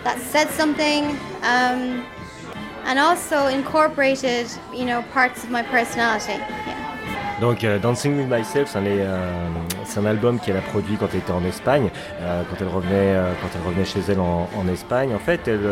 that 0.04 0.17
said 0.19 0.50
something, 0.50 1.17
um, 1.41 2.06
and 2.86 3.00
also 3.00 3.48
incorporated, 3.48 4.48
you 4.74 4.86
know, 4.86 5.04
parts 5.13 5.43
of 5.43 5.50
my 5.50 5.63
personality. 5.63 6.34
Yeah. 6.34 7.38
Donc 7.39 7.63
euh, 7.63 7.80
Dancing 7.80 8.17
with 8.17 8.28
Myself, 8.28 8.69
euh, 9.84 10.00
un, 10.02 10.06
album 10.06 10.39
qu'elle 10.39 10.58
a 10.58 10.62
produit 10.62 10.98
quand 10.98 11.08
elle 11.13 11.19
était 11.19 11.32
en 11.32 11.43
Espagne, 11.46 11.89
euh, 12.22 12.43
quand, 12.50 12.58
elle 12.60 12.67
revenait, 12.67 13.15
quand 13.41 13.48
elle 13.56 13.67
revenait 13.67 13.86
chez 13.86 14.00
elle 14.10 14.19
en, 14.19 14.48
Espagne. 14.72 15.13
En 15.13 15.19
fait, 15.19 15.48
elle, 15.48 15.67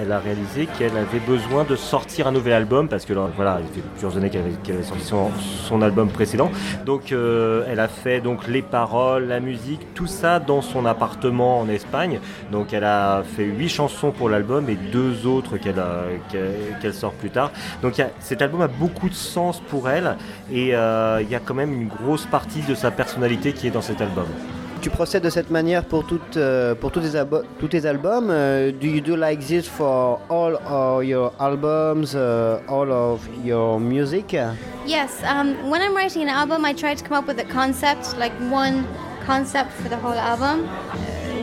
elle 0.00 0.12
a 0.12 0.18
réalisé 0.20 0.66
qu'elle 0.78 0.96
avait 0.96 1.18
besoin 1.18 1.64
de 1.64 1.74
sortir 1.74 2.28
un 2.28 2.32
nouvel 2.32 2.52
album 2.52 2.88
parce 2.88 3.04
que 3.04 3.12
voilà, 3.12 3.58
il 3.60 3.74
fait 3.74 3.86
plusieurs 3.88 4.16
années 4.16 4.30
qu'elle 4.30 4.42
avait, 4.42 4.82
sorti 4.82 5.04
son, 5.04 5.82
album 5.82 6.08
précédent. 6.08 6.50
Donc 6.86 7.12
elle 7.12 7.80
a 7.80 7.88
fait 7.88 8.20
donc 8.20 8.46
les 8.46 8.62
paroles, 8.62 9.26
la 9.26 9.40
musique, 9.40 9.94
tout 9.94 10.06
ça 10.06 10.38
dans 10.38 10.62
son 10.62 10.86
appartement 10.86 11.58
en 11.60 11.68
Espagne. 11.68 12.20
Donc 12.52 12.72
elle 12.72 12.84
a 12.84 13.22
fait 13.24 13.44
huit 13.44 13.68
chansons 13.68 14.12
pour 14.12 14.28
l'album 14.28 14.68
et 14.70 14.76
deux 14.76 15.26
autres 15.26 15.56
qu'elle 15.56 16.94
sort 16.94 17.12
plus 17.12 17.30
tard. 17.30 17.50
Donc 17.82 18.00
cet 18.20 18.42
album 18.42 18.62
a 18.62 18.68
beaucoup 18.68 19.08
de 19.08 19.14
sens 19.14 19.60
pour 19.68 19.88
elle. 19.88 20.16
Et 20.52 20.74
euh, 20.74 21.20
il 21.22 21.28
y 21.28 21.34
a 21.34 21.40
quand 21.40 21.54
même 21.54 21.72
une 21.72 21.88
grosse 21.88 22.26
partie 22.26 22.62
de 22.62 22.74
sa 22.74 22.90
personnalité 22.90 23.07
qui 23.52 23.66
est 23.66 23.70
dans 23.70 23.82
cet 23.82 24.00
album. 24.00 24.26
Tu 24.80 24.90
procèdes 24.90 25.24
de 25.24 25.30
cette 25.30 25.50
manière 25.50 25.84
pour, 25.84 26.06
toutes, 26.06 26.36
euh, 26.36 26.74
pour 26.74 26.92
tous, 26.92 27.00
tes 27.00 27.18
tous 27.58 27.68
tes 27.68 27.84
albums. 27.84 28.30
Uh, 28.30 28.70
do 28.70 28.86
you 28.86 29.00
do 29.00 29.16
like 29.16 29.40
this 29.44 29.66
for 29.66 30.20
all 30.28 30.56
of 30.64 31.04
your 31.04 31.32
albums, 31.40 32.14
uh, 32.14 32.60
all 32.68 32.90
of 32.92 33.28
your 33.44 33.80
music? 33.80 34.36
Yes. 34.86 35.20
Um, 35.24 35.68
when 35.68 35.82
I'm 35.82 35.96
writing 35.96 36.22
an 36.22 36.28
album, 36.28 36.64
I 36.64 36.74
try 36.74 36.94
to 36.94 37.02
come 37.02 37.18
up 37.18 37.26
with 37.26 37.40
a 37.40 37.44
concept, 37.52 38.16
like 38.18 38.32
one 38.50 38.86
concept 39.26 39.72
for 39.72 39.88
the 39.88 39.96
whole 39.96 40.14
album. 40.14 40.68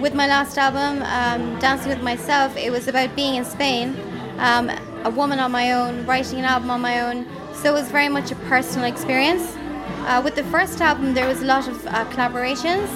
With 0.02 0.14
my 0.14 0.28
last 0.28 0.58
album, 0.58 1.04
um, 1.04 1.60
Dancing 1.60 1.90
with 1.90 2.02
Myself, 2.02 2.56
it 2.56 2.72
was 2.72 2.88
about 2.88 3.16
being 3.16 3.36
in 3.36 3.44
Spain, 3.44 3.96
um, 4.40 4.72
a 5.04 5.10
woman 5.10 5.40
on 5.40 5.52
my 5.52 5.74
own, 5.74 6.06
writing 6.06 6.40
an 6.40 6.46
album 6.46 6.70
on 6.72 6.80
my 6.80 7.02
own. 7.02 7.26
So 7.54 7.70
it 7.70 7.74
was 7.74 7.92
very 7.92 8.10
much 8.10 8.32
a 8.32 8.36
personal 8.48 8.86
experience. 8.86 9.56
Uh, 10.08 10.22
with 10.24 10.36
the 10.36 10.44
first 10.46 10.82
album, 10.82 11.14
there 11.14 11.28
was 11.28 11.42
a 11.42 11.46
lot 11.46 11.68
of 11.68 11.86
uh, 11.88 12.06
collaborations, 12.12 12.88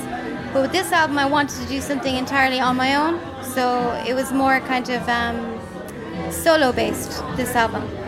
but 0.53 0.61
with 0.61 0.71
this 0.71 0.91
album, 0.91 1.17
I 1.17 1.25
wanted 1.25 1.61
to 1.61 1.67
do 1.67 1.81
something 1.81 2.15
entirely 2.15 2.59
on 2.59 2.75
my 2.75 2.95
own. 2.95 3.19
So 3.43 3.91
it 4.07 4.13
was 4.13 4.31
more 4.31 4.59
kind 4.61 4.87
of 4.89 5.07
um, 5.09 5.59
solo 6.31 6.71
based, 6.71 7.23
this 7.35 7.55
album. 7.55 7.98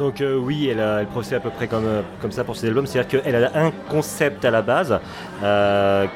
Donc 0.00 0.22
euh, 0.22 0.34
oui, 0.34 0.66
elle, 0.66 0.80
elle, 0.80 1.06
procède 1.08 1.36
à 1.36 1.40
peu 1.40 1.50
près 1.50 1.68
comme, 1.68 1.84
euh, 1.84 2.00
ça 2.30 2.42
pour 2.42 2.56
ses 2.56 2.68
albums, 2.68 2.86
c'est-à-dire 2.86 3.22
qu'elle 3.22 3.44
a 3.44 3.50
un 3.54 3.70
concept 3.90 4.46
à 4.46 4.50
la 4.50 4.62
base 4.62 4.98
euh, 5.42 6.06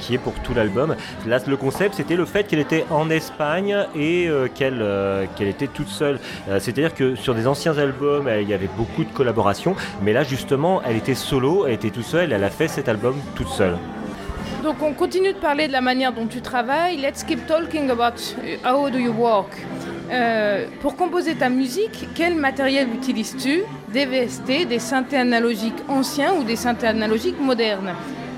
qui, 0.00 0.14
est 0.14 0.18
pour 0.18 0.34
tout 0.42 0.54
l'album. 0.54 0.96
Là, 1.28 1.38
le 1.46 1.56
concept, 1.56 1.94
c'était 1.94 2.16
le 2.16 2.24
fait 2.24 2.48
qu'elle 2.48 2.58
était 2.58 2.84
en 2.90 3.10
Espagne 3.10 3.76
et 3.94 4.28
qu'elle 4.56 4.84
qu'elle 5.36 5.46
était 5.46 5.68
toute 5.68 5.86
seule. 5.86 6.18
c'est-à-dire 6.58 6.94
que 6.94 7.14
sur 7.14 7.36
des 7.36 7.46
anciens 7.46 7.78
albums, 7.78 8.28
il 8.40 8.48
y 8.48 8.54
avait 8.54 8.70
beaucoup 8.76 9.04
de 9.04 9.12
collaborations, 9.12 9.76
mais 10.02 10.12
là, 10.12 10.24
justement, 10.24 10.82
elle 10.84 10.96
était 10.96 11.14
solo, 11.14 11.66
elle 11.66 11.74
était 11.74 11.90
toute 11.90 12.04
seule, 12.04 12.32
elle 12.32 12.42
a 12.42 12.50
fait 12.50 12.66
cet 12.66 12.88
album 12.88 13.14
toute 13.36 13.48
seule. 13.48 13.76
Donc 14.64 14.82
on 14.82 14.94
continue 14.94 15.32
de 15.32 15.38
parler 15.38 15.68
de 15.68 15.72
la 15.72 15.80
manière 15.80 16.12
dont 16.12 16.26
tu 16.26 16.40
travailles. 16.40 16.96
Let's 16.96 17.22
keep 17.22 17.46
talking 17.46 17.88
about 17.90 18.18
how 18.64 18.90
do 18.90 18.98
you 18.98 19.12
work? 19.12 19.64
Euh, 20.12 20.66
pour 20.82 20.96
composer 20.96 21.34
ta 21.36 21.48
musique, 21.48 22.06
quel 22.14 22.34
matériel 22.34 22.88
utilises-tu? 22.94 23.62
Des 23.88 24.04
VST, 24.04 24.66
des 24.66 24.78
synthés 24.78 25.16
analogiques 25.16 25.82
anciens 25.88 26.34
ou 26.34 26.44
des 26.44 26.56
synthés 26.56 26.88
analogiques 26.88 27.40
modernes? 27.40 27.94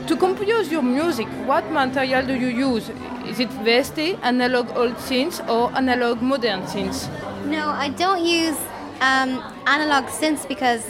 To 0.07 0.17
compose 0.17 0.71
your 0.71 0.85
music, 0.85 1.27
what 1.49 1.63
material 1.73 2.25
do 2.25 2.33
you 2.35 2.49
use? 2.49 2.93
Is 3.29 3.41
it 3.41 3.49
VST, 3.65 4.19
analog 4.23 4.67
old 4.77 4.97
synths 4.99 5.41
or 5.49 5.73
analog 5.75 6.23
modern 6.23 6.63
synths? 6.67 7.09
No, 7.47 7.71
I 7.71 7.89
don't 7.89 8.25
use 8.25 8.57
um, 9.01 9.43
analog 9.67 10.05
synths 10.07 10.47
because 10.47 10.85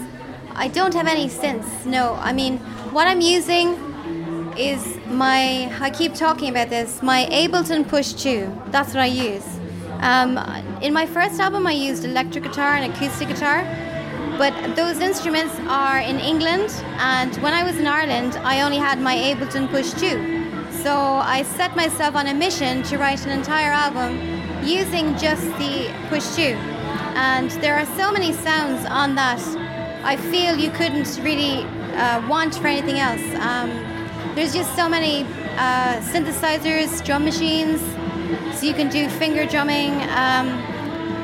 I 0.54 0.68
don't 0.68 0.92
have 0.92 1.06
any 1.06 1.28
synths. 1.28 1.86
No, 1.86 2.18
I 2.20 2.34
mean, 2.34 2.58
what 2.92 3.06
I'm 3.06 3.22
using 3.22 3.76
is 4.58 4.98
my, 5.08 5.72
I 5.80 5.90
keep 5.90 6.14
talking 6.14 6.50
about 6.50 6.68
this, 6.68 7.02
my 7.02 7.26
Ableton 7.30 7.88
Push 7.88 8.12
2. 8.14 8.50
That's 8.70 8.88
what 8.88 9.00
I 9.00 9.06
use. 9.06 9.44
Um, 10.04 10.36
in 10.82 10.92
my 10.92 11.06
first 11.06 11.40
album, 11.40 11.66
I 11.66 11.72
used 11.72 12.04
electric 12.04 12.44
guitar 12.44 12.74
and 12.74 12.92
acoustic 12.92 13.26
guitar, 13.28 13.64
but 14.36 14.52
those 14.76 14.98
instruments 14.98 15.58
are 15.66 15.98
in 15.98 16.20
England, 16.20 16.70
and 16.98 17.34
when 17.36 17.54
I 17.54 17.64
was 17.64 17.78
in 17.78 17.86
Ireland, 17.86 18.36
I 18.44 18.60
only 18.60 18.76
had 18.76 19.00
my 19.00 19.16
Ableton 19.16 19.66
Push 19.70 19.94
2. 19.94 20.72
So 20.82 20.92
I 20.94 21.42
set 21.42 21.74
myself 21.74 22.16
on 22.16 22.26
a 22.26 22.34
mission 22.34 22.82
to 22.82 22.98
write 22.98 23.24
an 23.24 23.30
entire 23.30 23.72
album 23.72 24.20
using 24.62 25.16
just 25.16 25.46
the 25.56 25.90
Push 26.10 26.36
2. 26.36 26.42
And 27.16 27.50
there 27.62 27.74
are 27.74 27.86
so 27.96 28.12
many 28.12 28.34
sounds 28.34 28.84
on 28.84 29.14
that, 29.14 29.40
I 30.04 30.18
feel 30.18 30.54
you 30.54 30.70
couldn't 30.72 31.18
really 31.22 31.64
uh, 31.96 32.28
want 32.28 32.56
for 32.56 32.66
anything 32.66 32.98
else. 32.98 33.24
Um, 33.40 33.70
there's 34.34 34.52
just 34.52 34.76
so 34.76 34.86
many 34.86 35.22
uh, 35.56 36.00
synthesizers, 36.12 37.02
drum 37.06 37.24
machines, 37.24 37.80
so 38.52 38.66
you 38.66 38.74
can 38.74 38.88
do 38.88 39.08
finger 39.08 39.46
drumming. 39.46 39.92
Um, 40.10 40.62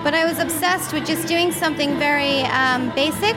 but 0.03 0.15
I 0.15 0.25
was 0.25 0.39
obsessed 0.39 0.93
with 0.93 1.07
just 1.07 1.29
doing 1.29 1.53
something 1.53 1.99
very 1.99 2.41
um, 2.45 2.91
basic 2.95 3.37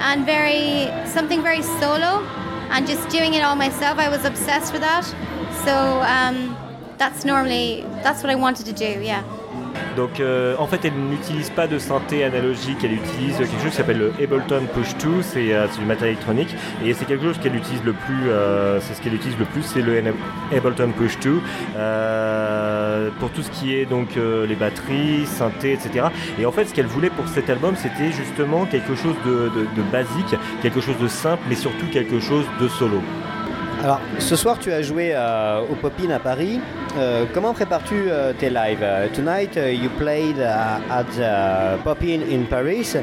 and 0.00 0.24
very 0.24 0.86
something 1.06 1.42
very 1.42 1.62
solo, 1.62 2.22
and 2.70 2.86
just 2.86 3.08
doing 3.08 3.34
it 3.34 3.42
all 3.42 3.56
myself. 3.56 3.98
I 3.98 4.08
was 4.08 4.24
obsessed 4.24 4.72
with 4.72 4.82
that. 4.82 5.04
So 5.64 6.02
um, 6.02 6.56
that's 6.98 7.24
normally 7.24 7.82
that's 8.02 8.22
what 8.22 8.30
I 8.30 8.36
wanted 8.36 8.66
to 8.66 8.72
do. 8.72 9.00
Yeah. 9.02 9.24
Donc 9.96 10.20
euh, 10.20 10.54
en 10.58 10.66
fait 10.66 10.84
elle 10.84 10.94
n'utilise 10.94 11.50
pas 11.50 11.66
de 11.66 11.78
synthé 11.78 12.22
analogique, 12.24 12.78
elle 12.84 12.94
utilise 12.94 13.36
quelque 13.36 13.60
chose 13.60 13.70
qui 13.70 13.76
s'appelle 13.76 13.98
le 13.98 14.12
Ableton 14.22 14.62
Push 14.72 14.96
2, 14.98 15.08
euh, 15.08 15.22
c'est 15.22 15.80
du 15.80 15.86
matériel 15.86 16.14
électronique 16.14 16.54
et 16.84 16.94
c'est 16.94 17.04
quelque 17.04 17.24
chose 17.24 17.38
qu'elle 17.38 17.56
utilise 17.56 17.82
le 17.84 17.92
plus, 17.92 18.28
euh, 18.30 18.80
c'est 18.80 18.94
ce 18.94 19.02
qu'elle 19.02 19.14
utilise 19.14 19.38
le 19.38 19.44
plus, 19.44 19.62
c'est 19.62 19.82
le 19.82 20.00
Ableton 20.54 20.92
Push 20.96 21.18
2 21.20 21.40
pour 23.18 23.30
tout 23.30 23.42
ce 23.42 23.50
qui 23.50 23.74
est 23.74 23.86
donc 23.86 24.10
les 24.16 24.54
batteries, 24.54 25.26
synthé, 25.26 25.72
etc. 25.72 26.06
Et 26.38 26.46
en 26.46 26.52
fait 26.52 26.66
ce 26.66 26.74
qu'elle 26.74 26.86
voulait 26.86 27.10
pour 27.10 27.26
cet 27.28 27.50
album 27.50 27.74
c'était 27.76 28.12
justement 28.12 28.66
quelque 28.66 28.94
chose 28.94 29.16
de 29.24 29.82
basique, 29.90 30.36
quelque 30.62 30.80
chose 30.80 30.98
de 30.98 31.08
simple 31.08 31.42
mais 31.48 31.56
surtout 31.56 31.86
quelque 31.90 32.20
chose 32.20 32.44
de 32.60 32.68
solo. 32.68 33.02
Alors, 33.82 34.00
ce 34.18 34.34
soir, 34.34 34.58
tu 34.58 34.72
as 34.72 34.82
joué 34.82 35.12
euh, 35.14 35.60
au 35.70 35.74
Popin 35.76 36.10
à 36.10 36.18
Paris. 36.18 36.60
Euh, 36.96 37.26
comment 37.32 37.54
prépares-tu 37.54 38.10
euh, 38.10 38.32
tes 38.32 38.50
lives? 38.50 38.84
Tonight, 39.14 39.56
you 39.56 39.88
played 39.98 40.40
at 40.40 41.78
Popin 41.84 42.22
in 42.28 42.44
Paris. 42.46 42.96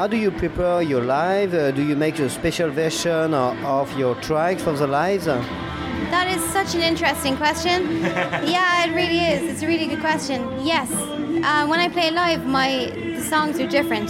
how 0.00 0.06
do 0.06 0.16
you 0.16 0.30
prepare 0.30 0.82
your 0.82 1.02
live? 1.02 1.52
Uh, 1.52 1.70
do 1.72 1.82
you 1.82 1.94
make 1.94 2.18
a 2.20 2.28
special 2.30 2.70
version 2.70 3.34
of, 3.34 3.86
your 3.98 4.14
tracks 4.22 4.62
for 4.62 4.72
the 4.72 4.86
lives? 4.86 5.26
That 5.26 6.26
is 6.34 6.42
such 6.52 6.74
an 6.74 6.80
interesting 6.80 7.36
question. 7.36 8.00
yeah, 8.02 8.86
it 8.86 8.94
really 8.94 9.18
is. 9.18 9.42
It's 9.52 9.62
a 9.62 9.66
really 9.66 9.86
good 9.86 10.00
question. 10.00 10.40
Yes, 10.64 10.90
uh, 10.90 11.66
when 11.66 11.80
I 11.80 11.88
play 11.88 12.10
live, 12.10 12.46
my 12.46 12.92
the 13.14 13.22
songs 13.22 13.60
are 13.60 13.68
different 13.68 14.08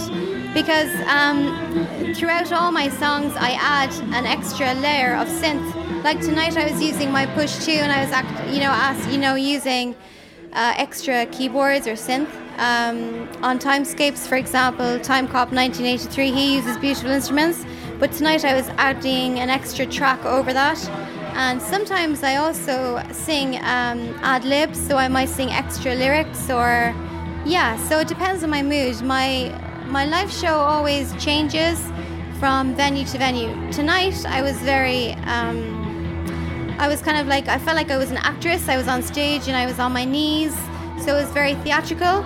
because 0.53 0.89
um, 1.07 2.13
throughout 2.15 2.53
all 2.53 2.71
my 2.71 2.87
songs, 2.87 3.33
I 3.35 3.57
add 3.59 3.91
an 4.13 4.25
extra 4.25 4.73
layer 4.75 5.15
of 5.15 5.27
synth. 5.27 5.80
Like 6.03 6.19
tonight, 6.19 6.57
I 6.57 6.71
was 6.71 6.81
using 6.81 7.11
my 7.11 7.27
push 7.27 7.63
two, 7.63 7.73
and 7.73 7.91
I 7.91 8.03
was, 8.03 8.11
act, 8.11 8.49
you 8.51 8.59
know, 8.59 8.71
asked, 8.71 9.07
you 9.11 9.19
know, 9.19 9.35
using 9.35 9.93
uh, 10.51 10.73
extra 10.75 11.27
keyboards 11.27 11.85
or 11.85 11.93
synth. 11.93 12.27
Um, 12.57 13.29
on 13.43 13.59
Timescapes, 13.59 14.27
for 14.27 14.35
example, 14.35 14.97
Timecop 14.97 15.51
1983, 15.53 16.31
he 16.31 16.55
uses 16.55 16.75
beautiful 16.77 17.11
instruments. 17.11 17.63
But 17.99 18.11
tonight 18.13 18.43
I 18.43 18.55
was 18.55 18.67
adding 18.79 19.37
an 19.37 19.51
extra 19.51 19.85
track 19.85 20.25
over 20.25 20.51
that. 20.53 20.83
And 21.35 21.61
sometimes 21.61 22.23
I 22.23 22.37
also 22.37 23.03
sing 23.11 23.57
um, 23.57 24.17
ad 24.23 24.43
libs, 24.43 24.79
so 24.79 24.97
I 24.97 25.07
might 25.07 25.29
sing 25.29 25.51
extra 25.51 25.93
lyrics 25.93 26.49
or, 26.49 26.95
yeah, 27.45 27.77
so 27.87 27.99
it 27.99 28.07
depends 28.07 28.43
on 28.43 28.49
my 28.49 28.63
mood. 28.63 28.99
My, 29.03 29.55
my 29.85 30.05
live 30.05 30.31
show 30.31 30.57
always 30.57 31.13
changes 31.23 31.79
from 32.39 32.73
venue 32.73 33.05
to 33.05 33.19
venue. 33.19 33.71
Tonight 33.71 34.25
I 34.25 34.41
was 34.41 34.57
very, 34.63 35.13
um, 35.27 35.80
I 36.81 36.87
was 36.87 36.99
kind 36.99 37.19
of 37.19 37.27
like, 37.27 37.47
I 37.47 37.59
felt 37.59 37.77
like 37.77 37.91
I 37.91 37.97
was 37.97 38.09
an 38.09 38.17
actress. 38.17 38.67
I 38.67 38.75
was 38.75 38.87
on 38.87 39.03
stage 39.03 39.47
and 39.47 39.55
I 39.55 39.67
was 39.67 39.77
on 39.77 39.93
my 39.93 40.03
knees, 40.03 40.51
so 41.05 41.15
it 41.15 41.21
was 41.21 41.29
very 41.29 41.53
theatrical. 41.53 42.23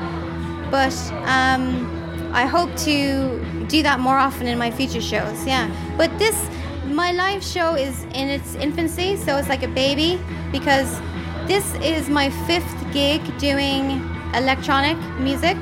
But 0.72 0.96
um, 1.26 2.32
I 2.34 2.46
hope 2.46 2.74
to 2.90 3.66
do 3.68 3.84
that 3.84 4.00
more 4.00 4.18
often 4.18 4.48
in 4.48 4.58
my 4.58 4.72
future 4.72 5.02
shows, 5.02 5.46
yeah. 5.46 5.70
But 5.98 6.18
this, 6.18 6.50
my 6.86 7.12
live 7.12 7.44
show 7.44 7.76
is 7.76 8.06
in 8.14 8.30
its 8.30 8.56
infancy, 8.56 9.18
so 9.18 9.36
it's 9.36 9.50
like 9.50 9.64
a 9.64 9.68
baby 9.68 10.22
because 10.54 11.02
this 11.48 11.76
is 11.84 12.08
my 12.08 12.30
fifth 12.48 12.94
gig 12.94 13.22
doing 13.38 14.02
electronic 14.36 14.98
music. 15.20 15.58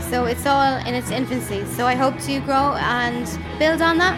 So 0.00 0.24
it's 0.24 0.46
all 0.46 0.78
in 0.86 0.94
its 0.94 1.10
infancy. 1.10 1.66
So 1.66 1.86
I 1.86 1.94
hope 1.94 2.18
to 2.20 2.40
grow 2.40 2.72
and 2.78 3.26
build 3.58 3.82
on 3.82 3.98
that. 3.98 4.16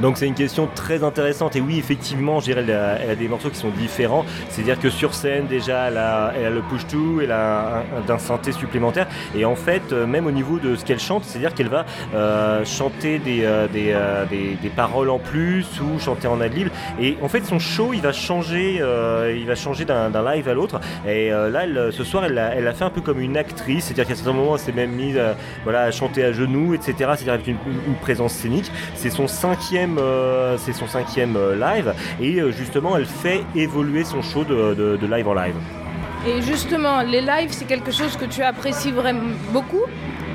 Donc 0.00 0.18
c'est 0.18 0.26
une 0.26 0.34
question 0.34 0.68
très 0.74 1.04
intéressante. 1.04 1.56
Et 1.56 1.60
oui 1.60 1.78
effectivement 1.78 2.40
je 2.40 2.46
dirais 2.46 2.64
elle 2.66 3.10
a, 3.10 3.14
des 3.14 3.28
morceaux 3.28 3.50
qui 3.50 3.58
sont 3.58 3.70
différents. 3.70 4.24
C'est-à-dire 4.48 4.78
que 4.78 4.90
sur 4.90 5.14
scène 5.14 5.46
déjà 5.46 5.88
elle 5.88 5.98
a, 5.98 6.32
elle 6.36 6.46
a 6.46 6.50
le 6.50 6.62
push-to 6.62 7.20
elle 7.20 7.32
a 7.32 7.84
un, 8.08 8.18
synthé 8.18 8.52
supplémentaire. 8.52 9.06
Et 9.36 9.44
en 9.44 9.54
fait 9.54 9.92
euh, 9.92 10.06
même 10.06 10.26
au 10.26 10.30
niveau 10.30 10.58
de 10.58 10.76
ce 10.76 10.84
qu'elle 10.84 10.98
chante 10.98 11.24
c'est-à-dire 11.24 11.54
qu'elle 11.54 11.68
va 11.68 11.84
euh, 12.14 12.64
chanter 12.64 13.20
euh, 13.26 13.68
des, 13.68 14.56
des, 14.60 14.68
paroles 14.70 15.10
en 15.10 15.18
plus 15.18 15.66
ou 15.80 16.00
chanter 16.00 16.26
en 16.26 16.40
ad 16.40 16.52
lib 16.52 16.68
et 17.00 17.16
en 17.22 17.28
fait 17.28 17.44
son 17.44 17.58
show 17.58 17.92
il 17.92 18.00
va 18.00 18.12
changer 18.12 18.82
il 19.36 19.46
va 19.46 19.54
changer 19.54 19.84
d'un 19.84 20.34
live 20.34 20.48
à 20.48 20.54
l'autre. 20.54 20.80
Et 21.06 21.30
là 21.30 21.66
ce 21.90 22.04
soir 22.04 22.24
elle 22.24 22.38
a, 22.38 22.54
elle 22.54 22.66
a, 22.66 22.72
fait 22.72 22.84
un 22.84 22.90
peu 22.90 23.00
comme 23.00 23.20
une 23.20 23.36
actrice. 23.36 23.84
C'est-à-dire 23.84 24.06
qu'à 24.06 24.14
certains 24.14 24.32
moments 24.32 24.56
elle 24.56 24.60
s'est 24.60 24.72
même 24.72 24.90
mise 24.90 25.20
voilà, 25.62 25.82
à 25.82 25.90
chanter 25.90 26.24
à 26.24 26.32
genoux 26.32 26.74
etc 26.74 26.94
c'est-à-dire 26.98 27.34
avec 27.34 27.46
une, 27.46 27.56
une 27.86 27.94
présence 27.94 28.32
scénique. 28.32 28.70
C'est 28.94 29.10
son 29.10 29.28
cinquième 29.28 29.93
euh, 29.98 30.56
c'est 30.58 30.72
son 30.72 30.86
cinquième 30.86 31.36
euh, 31.36 31.54
live, 31.56 31.94
et 32.20 32.40
euh, 32.40 32.50
justement, 32.50 32.96
elle 32.96 33.06
fait 33.06 33.44
évoluer 33.54 34.04
son 34.04 34.22
show 34.22 34.44
de, 34.44 34.98
live 35.06 35.28
en 35.28 35.34
live. 35.34 35.56
Et 36.26 36.40
justement, 36.42 37.02
les 37.02 37.20
lives, 37.20 37.50
c'est 37.50 37.66
quelque 37.66 37.90
chose 37.90 38.16
que 38.16 38.24
tu 38.24 38.42
apprécies 38.42 38.92
vraiment 38.92 39.34
beaucoup. 39.52 39.84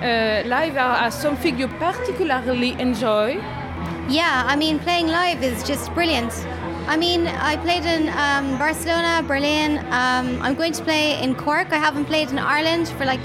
live 0.01 0.77
are, 0.77 1.11
something 1.11 1.57
you 1.57 1.67
particularly 1.79 2.75
enjoy. 2.79 3.37
Yeah, 4.07 4.45
I 4.47 4.55
mean, 4.55 4.79
playing 4.79 5.07
live 5.07 5.43
is 5.43 5.63
just 5.67 5.93
brilliant. 5.93 6.31
I 6.87 6.97
mean, 6.97 7.27
I 7.27 7.57
played 7.57 7.85
in 7.85 8.09
um, 8.09 8.57
Barcelona, 8.57 9.21
Berlin. 9.27 9.79
Um, 9.91 10.41
I'm 10.41 10.55
going 10.55 10.73
to 10.73 10.83
play 10.83 11.21
in 11.21 11.35
Cork. 11.35 11.71
I 11.71 11.77
haven't 11.77 12.05
played 12.05 12.31
in 12.31 12.39
Ireland 12.39 12.87
for 12.97 13.05
like 13.05 13.21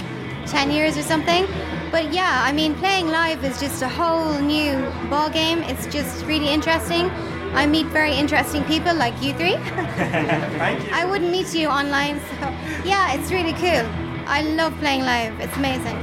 10 0.47 0.71
years 0.71 0.97
or 0.97 1.01
something. 1.01 1.47
But 1.95 2.11
yeah, 2.11 2.43
I 2.43 2.51
mean, 2.51 2.75
playing 2.75 3.07
live 3.07 3.41
is 3.45 3.57
just 3.57 3.81
a 3.81 3.87
whole 3.87 4.37
new 4.41 4.73
ball 5.09 5.29
game. 5.29 5.63
It's 5.63 5.87
just 5.87 6.25
really 6.25 6.49
interesting. 6.49 7.09
I 7.53 7.65
meet 7.67 7.85
very 7.85 8.13
interesting 8.13 8.65
people 8.65 8.93
like 8.93 9.13
you 9.23 9.31
three. 9.31 9.55
Thank 10.59 10.83
you. 10.83 10.89
I 10.91 11.05
wouldn't 11.05 11.31
meet 11.31 11.55
you 11.55 11.69
online, 11.69 12.19
so 12.19 12.51
yeah, 12.83 13.13
it's 13.13 13.31
really 13.31 13.53
cool. 13.53 13.87
I 14.27 14.41
love 14.41 14.73
playing 14.81 15.03
live. 15.05 15.39
It's 15.39 15.55
amazing. 15.55 15.95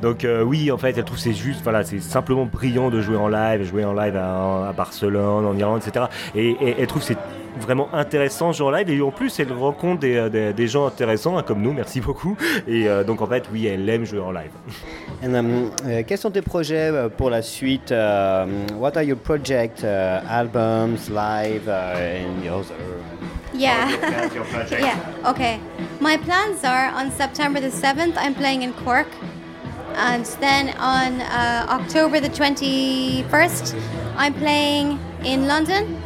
Donc 0.00 0.24
euh, 0.24 0.44
oui, 0.44 0.70
en 0.70 0.78
fait, 0.78 0.96
elle 0.96 1.04
trouve 1.04 1.18
c'est 1.18 1.34
juste, 1.34 1.62
voilà, 1.64 1.82
c'est 1.82 1.98
simplement 1.98 2.46
brillant 2.46 2.90
de 2.90 3.00
jouer 3.00 3.16
en 3.16 3.26
live, 3.26 3.64
jouer 3.64 3.84
en 3.84 3.92
live 3.92 4.14
à, 4.14 4.72
Barcelone, 4.76 5.44
en 5.44 5.56
Irlande, 5.56 5.82
etc. 5.84 6.04
Et, 6.36 6.50
et 6.60 6.76
elle 6.78 6.86
trouve 6.86 7.02
c'est 7.02 7.18
vraiment 7.60 7.88
intéressant 7.92 8.52
ce 8.52 8.58
genre 8.58 8.72
live 8.72 8.90
et 8.90 9.00
en 9.00 9.10
plus 9.10 9.38
elle 9.38 9.52
rencontre 9.52 10.00
des, 10.00 10.28
des, 10.30 10.52
des 10.52 10.68
gens 10.68 10.86
intéressants 10.86 11.36
hein, 11.36 11.42
comme 11.42 11.62
nous, 11.62 11.72
merci 11.72 12.00
beaucoup. 12.00 12.36
Et 12.66 12.88
euh, 12.88 13.04
donc 13.04 13.22
en 13.22 13.26
fait 13.26 13.44
oui 13.52 13.66
elle 13.66 13.88
aime 13.88 14.04
jouer 14.04 14.20
en 14.20 14.32
live. 14.32 14.50
And, 15.22 15.34
um, 15.34 15.70
uh, 15.84 16.02
quels 16.04 16.18
sont 16.18 16.30
tes 16.30 16.40
projets 16.40 16.90
uh, 16.90 17.10
pour 17.10 17.28
la 17.28 17.42
suite? 17.42 17.92
Um, 17.92 18.66
what 18.78 18.96
are 18.96 19.04
your 19.04 19.18
projects, 19.18 19.84
uh, 19.84 20.22
albums, 20.26 21.10
live, 21.10 21.68
uh, 21.68 21.98
and 21.98 22.42
your 22.42 22.54
other? 22.60 22.74
Yeah. 23.52 23.90
Yeah. 24.70 24.96
Okay. 25.26 25.60
My 26.00 26.16
plans 26.16 26.64
are 26.64 26.88
on 26.94 27.10
September 27.10 27.60
the 27.60 27.68
7th 27.68 28.16
I'm 28.16 28.34
playing 28.34 28.62
in 28.62 28.72
Cork. 28.72 29.08
And 29.96 30.24
then 30.40 30.70
on 30.78 31.20
uh, 31.20 31.66
October 31.68 32.20
the 32.20 32.30
21st, 32.30 33.74
I'm 34.16 34.34
playing 34.34 34.98
in 35.24 35.46
London. 35.46 35.99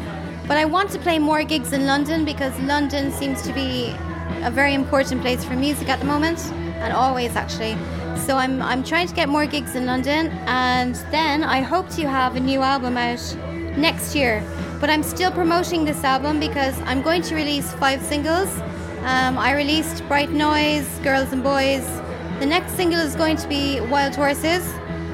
But 0.47 0.59
I 0.59 0.67
want 0.67 0.91
to 0.91 0.99
play 0.99 1.19
more 1.19 1.43
gigs 1.43 1.73
in 1.73 1.87
London 1.87 2.25
because 2.25 2.59
London 2.61 3.11
seems 3.13 3.41
to 3.43 3.53
be 3.53 3.95
a 4.43 4.51
very 4.51 4.75
important 4.75 5.23
place 5.23 5.43
for 5.43 5.55
music 5.55 5.89
at 5.89 6.01
the 6.01 6.05
moment, 6.05 6.39
and 6.83 6.93
always 6.93 7.35
actually. 7.35 7.77
So 8.19 8.37
I'm, 8.37 8.61
I'm 8.61 8.85
trying 8.85 9.09
to 9.09 9.15
get 9.15 9.29
more 9.29 9.47
gigs 9.47 9.75
in 9.75 9.87
London, 9.87 10.29
and 10.47 10.95
then 11.11 11.43
I 11.43 11.61
hope 11.61 11.89
to 11.91 12.09
have 12.09 12.37
a 12.37 12.41
new 12.41 12.61
album 12.61 12.97
out 12.99 13.37
next 13.77 14.15
year. 14.15 14.43
But 14.81 14.91
I'm 14.91 15.03
still 15.03 15.31
promoting 15.31 15.85
this 15.87 16.05
album 16.05 16.41
because 16.41 16.79
I'm 16.83 17.01
going 17.01 17.23
to 17.23 17.35
release 17.35 17.73
five 17.75 18.03
singles. 18.03 18.49
Um, 19.05 19.39
I 19.39 19.55
released 19.55 20.07
Bright 20.09 20.31
Noise, 20.31 20.89
Girls 21.03 21.33
and 21.33 21.43
Boys. 21.43 21.87
The 22.39 22.47
next 22.47 22.73
single 22.73 23.01
is 23.01 23.15
going 23.15 23.37
to 23.37 23.49
be 23.49 23.81
Wild 23.81 24.15
Horses, 24.15 24.65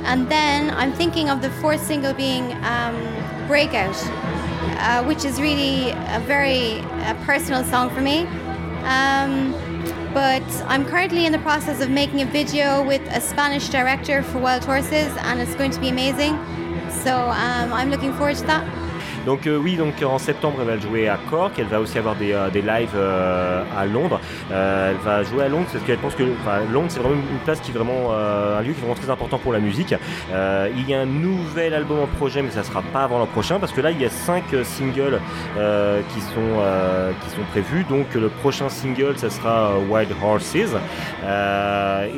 and 0.05 0.29
then 0.29 0.71
I'm 0.71 0.93
thinking 0.93 1.29
of 1.31 1.43
the 1.43 1.51
fourth 1.51 1.83
single 1.83 2.15
being 2.15 2.53
um, 2.65 2.97
Breakout 3.47 3.97
uh, 4.81 5.05
which 5.05 5.25
is 5.25 5.41
really 5.41 5.91
a 5.91 6.23
very 6.27 6.81
uh, 6.81 7.15
personal 7.25 7.65
song 7.65 7.91
for 7.91 8.01
me. 8.01 8.27
Um, 8.85 9.53
but 10.13 10.43
I'm 10.67 10.85
currently 10.85 11.27
in 11.27 11.33
the 11.33 11.39
process 11.39 11.81
of 11.81 11.91
making 11.91 12.23
a 12.23 12.27
video 12.27 12.85
with 12.85 13.03
a 13.11 13.21
Spanish 13.21 13.69
director 13.69 14.23
for 14.23 14.39
Wild 14.39 14.65
Horses, 14.65 15.13
and 15.21 15.41
it's 15.41 15.55
going 15.55 15.71
to 15.71 15.81
be 15.81 15.89
amazing. 15.89 16.33
So 16.91 17.17
um, 17.17 17.73
I'm 17.73 17.91
looking 17.91 18.13
forward 18.15 18.37
to 18.37 18.47
that. 18.47 18.90
Donc 19.27 19.47
euh, 19.47 19.57
oui, 19.57 19.77
donc 19.77 19.95
en 20.03 20.19
septembre, 20.19 20.59
elle 20.61 20.67
va 20.67 20.79
jouer 20.79 21.09
à 21.09 21.19
Cork. 21.29 21.53
Elle 21.59 21.67
va 21.67 21.81
aussi 21.81 21.99
avoir 21.99 22.17
des, 22.17 22.33
euh, 22.33 22.49
des 22.51 22.63
lives 22.63 22.95
euh, 22.95 23.63
à 23.77 23.85
Londres. 23.87 24.21
elle 24.51 24.97
va 25.05 25.23
jouer 25.23 25.45
à 25.45 25.49
Londres 25.49 25.67
parce 25.73 25.85
qu'elle 25.85 25.99
pense 25.99 26.15
que 26.15 26.23
Londres, 26.73 26.87
c'est 26.89 27.01
vraiment 27.01 27.17
une 27.17 27.39
place 27.45 27.61
qui 27.61 27.71
est 27.71 27.75
vraiment 27.75 28.13
un 28.13 28.61
lieu 28.63 28.73
qui 28.73 28.79
est 28.79 28.83
vraiment 28.83 28.95
très 28.95 29.11
important 29.11 29.39
pour 29.39 29.53
la 29.53 29.59
musique. 29.59 29.95
il 30.31 30.89
y 30.89 30.95
a 30.95 31.01
un 31.01 31.07
nouvel 31.07 31.75
album 31.75 32.01
en 32.01 32.07
projet, 32.07 32.43
mais 32.43 32.51
ça 32.51 32.63
sera 32.63 32.83
pas 32.83 33.05
avant 33.05 33.19
l'an 33.19 33.27
prochain 33.27 33.59
parce 33.59 33.73
que 33.73 33.81
là, 33.81 33.91
il 33.91 34.01
y 34.01 34.05
a 34.05 34.11
cinq 34.11 34.45
singles 34.65 35.21
qui 36.13 36.21
sont 36.21 36.53
qui 37.23 37.31
sont 37.31 37.43
prévus. 37.51 37.85
Donc 37.85 38.15
le 38.15 38.29
prochain 38.29 38.69
single, 38.69 39.17
ça 39.17 39.31
sera 39.31 39.79
Wild 39.91 40.11
Horses 40.23 40.57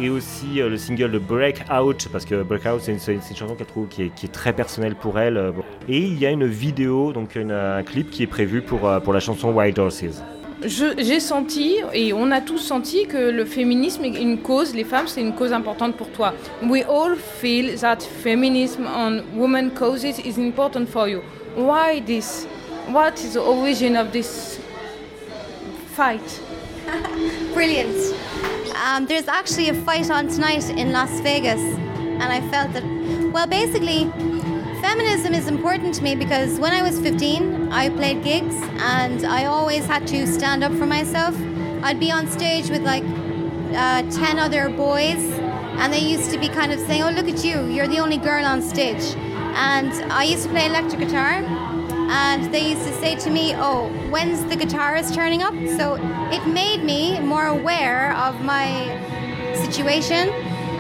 et 0.01 0.09
aussi 0.09 0.55
le 0.55 0.77
single 0.77 1.11
de 1.11 1.19
Breakout 1.19 2.09
parce 2.11 2.25
que 2.25 2.43
Breakout, 2.43 2.81
c'est 2.81 2.93
une, 2.93 3.15
une, 3.15 3.37
chanson 3.37 3.55
qu'elle 3.55 3.67
trouve 3.67 3.88
qui 3.88 4.05
est, 4.05 4.15
qui 4.15 4.27
est 4.27 4.33
très 4.33 4.53
personnelle 4.53 4.95
pour 4.95 5.19
elle. 5.19 5.53
Et 5.88 5.99
il 5.99 6.19
y 6.19 6.27
a 6.27 6.31
une 6.31 6.47
vidéo 6.47 6.91
donc 6.92 7.37
un 7.37 7.83
clip 7.83 8.11
qui 8.11 8.22
est 8.22 8.26
prévu 8.26 8.62
pour, 8.62 8.87
euh, 8.87 9.00
pour 9.00 9.12
la 9.12 9.20
chanson 9.20 9.50
White 9.52 9.78
Horses. 9.78 10.22
J'ai 10.64 11.18
senti, 11.18 11.78
et 11.92 12.12
on 12.12 12.31
a 12.31 12.40
tous 12.40 12.59
senti, 12.59 13.07
que 13.07 13.31
le 13.31 13.44
féminisme 13.44 14.05
est 14.05 14.22
une 14.22 14.38
cause, 14.38 14.74
les 14.74 14.85
femmes, 14.85 15.09
c'est 15.09 15.20
une 15.20 15.35
cause 15.35 15.52
importante 15.52 15.96
pour 15.96 16.09
toi. 16.11 16.35
We 16.62 16.85
all 16.88 17.16
feel 17.16 17.76
that 17.81 17.98
feminism 18.00 18.87
on 18.87 19.22
women 19.35 19.70
causes 19.70 20.20
is 20.20 20.38
important 20.38 20.87
for 20.87 21.09
you. 21.09 21.20
Why 21.57 22.00
this? 22.07 22.46
What 22.88 23.14
is 23.24 23.33
the 23.33 23.40
origin 23.40 23.96
of 23.96 24.12
this 24.12 24.61
fight? 25.96 26.40
Brilliant. 27.55 27.96
Um, 28.87 29.07
there's 29.07 29.28
actually 29.28 29.68
a 29.68 29.74
fight 29.74 30.11
on 30.11 30.28
tonight 30.28 30.68
in 30.70 30.92
Las 30.92 31.20
Vegas, 31.22 31.61
and 32.20 32.22
I 32.22 32.40
felt 32.50 32.72
that, 32.74 32.85
well, 33.33 33.48
basically, 33.48 34.09
Feminism 34.83 35.33
is 35.33 35.47
important 35.47 35.95
to 35.95 36.03
me 36.03 36.16
because 36.16 36.59
when 36.59 36.73
I 36.73 36.83
was 36.83 36.99
15, 36.99 37.71
I 37.71 37.88
played 37.88 38.25
gigs 38.25 38.57
and 38.81 39.25
I 39.25 39.45
always 39.45 39.87
had 39.87 40.09
to 40.09 40.27
stand 40.27 40.64
up 40.64 40.73
for 40.73 40.87
myself. 40.87 41.37
I'd 41.85 42.01
be 42.01 42.11
on 42.11 42.27
stage 42.27 42.68
with 42.68 42.83
like 42.83 43.05
uh, 43.75 44.03
10 44.11 44.40
other 44.40 44.68
boys 44.71 45.23
and 45.79 45.92
they 45.92 46.01
used 46.01 46.33
to 46.33 46.38
be 46.38 46.49
kind 46.49 46.73
of 46.73 46.81
saying, 46.81 47.03
"Oh, 47.05 47.11
look 47.11 47.29
at 47.29 47.45
you! 47.45 47.66
You're 47.68 47.87
the 47.87 48.01
only 48.01 48.18
girl 48.18 48.45
on 48.45 48.61
stage." 48.61 49.05
And 49.55 49.92
I 50.11 50.25
used 50.25 50.42
to 50.45 50.49
play 50.49 50.66
electric 50.66 51.01
guitar, 51.01 51.35
and 52.11 52.53
they 52.53 52.71
used 52.71 52.85
to 52.85 52.92
say 52.95 53.14
to 53.14 53.31
me, 53.31 53.55
"Oh, 53.57 53.88
when's 54.11 54.45
the 54.45 54.57
guitarist 54.57 55.14
turning 55.14 55.42
up?" 55.42 55.55
So 55.79 55.95
it 56.37 56.45
made 56.47 56.83
me 56.83 57.21
more 57.21 57.47
aware 57.47 58.12
of 58.16 58.40
my 58.42 58.68
situation 59.64 60.29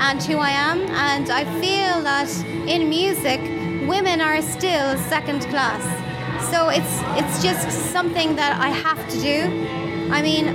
and 0.06 0.20
who 0.24 0.38
I 0.38 0.50
am, 0.50 0.80
and 0.90 1.30
I 1.30 1.44
feel 1.60 2.02
that 2.02 2.30
in 2.66 2.88
music, 2.88 3.61
women 3.88 4.20
are 4.20 4.40
still 4.42 4.96
second 5.08 5.42
class. 5.46 5.82
So 6.50 6.68
it's 6.68 6.94
it's 7.20 7.42
just 7.42 7.92
something 7.92 8.36
that 8.36 8.60
I 8.60 8.68
have 8.68 9.08
to 9.10 9.20
do. 9.20 10.10
I 10.12 10.22
mean, 10.22 10.48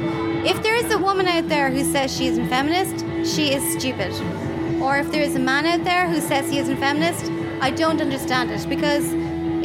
if 0.46 0.62
there 0.64 0.76
is 0.76 0.92
a 0.92 0.98
woman 0.98 1.28
out 1.28 1.50
there 1.50 1.72
who 1.72 1.84
says 1.84 2.16
she 2.16 2.28
isn't 2.28 2.48
feminist, 2.48 3.06
she 3.26 3.54
is 3.54 3.64
stupid. 3.78 4.14
Or 4.82 4.98
if 4.98 5.12
there 5.12 5.24
is 5.24 5.36
a 5.36 5.40
man 5.40 5.66
out 5.66 5.84
there 5.84 6.08
who 6.08 6.22
says 6.22 6.50
he 6.50 6.60
isn't 6.60 6.78
feminist, 6.78 7.32
I 7.62 7.72
don't 7.72 8.00
understand 8.00 8.52
it 8.52 8.70
because 8.70 9.12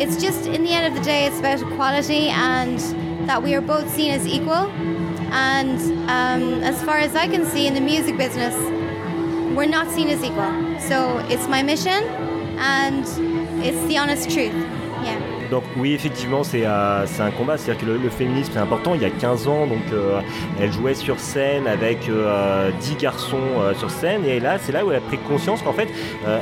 it's 0.01 0.21
just 0.21 0.47
in 0.47 0.65
the 0.65 0.71
end 0.71 0.87
of 0.87 0.99
the 0.99 1.05
day 1.05 1.27
it's 1.27 1.39
about 1.39 1.61
equality 1.61 2.29
and 2.31 2.79
that 3.29 3.43
we 3.43 3.55
are 3.55 3.61
both 3.61 3.89
seen 3.91 4.11
as 4.13 4.27
equal. 4.27 4.71
And 5.31 5.79
um, 6.11 6.63
as 6.63 6.83
far 6.83 6.99
as 6.99 7.15
I 7.15 7.29
can 7.29 7.45
see 7.45 7.67
in 7.67 7.75
the 7.75 7.81
music 7.81 8.17
business, 8.17 8.55
we're 9.55 9.67
not 9.67 9.91
seen 9.91 10.09
as 10.09 10.23
equal. 10.25 10.81
So 10.81 11.19
it's 11.29 11.47
my 11.47 11.63
mission 11.63 12.03
and 12.59 13.05
it's 13.65 13.87
the 13.87 13.97
honest 13.97 14.29
truth. 14.29 14.72
Donc 15.53 15.65
oui, 15.77 15.93
effectivement, 15.93 16.45
c'est 16.45 16.65
euh, 16.65 17.07
c'est 17.07 17.21
un 17.21 17.31
combat. 17.31 17.59
C'est-à-dire 17.59 17.87
que 17.87 17.91
le, 17.91 18.09
féminisme, 18.09 18.53
c'est 18.55 18.59
important. 18.59 18.95
Il 18.95 19.03
y 19.03 19.05
a 19.05 19.11
15 19.11 19.49
ans, 19.49 19.67
donc 19.67 19.83
euh, 19.93 20.19
elle 20.59 20.73
jouait 20.73 20.95
sur 20.95 21.21
scène 21.21 21.67
avec 21.67 22.09
euh, 22.09 22.71
10 22.81 22.97
garçons 22.97 23.37
euh, 23.59 23.75
sur 23.75 23.91
scène. 23.91 24.25
Et 24.25 24.41
là, 24.41 24.57
c'est 24.59 24.73
là 24.73 24.83
où 24.83 24.91
elle 24.91 24.97
a 24.97 25.01
pris 25.01 25.19
conscience 25.19 25.61
qu'en 25.61 25.75
fait, 25.75 25.89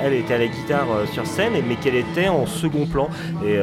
elle 0.05 0.13
était 0.13 0.35
à 0.35 0.39
la 0.39 0.47
guitare 0.47 0.87
sur 1.13 1.27
scène, 1.27 1.55
mais 1.69 1.75
qu'elle 1.75 1.97
était 1.97 2.29
en 2.29 2.47
second 2.47 2.87
plan. 2.87 3.09
Et 3.45 3.59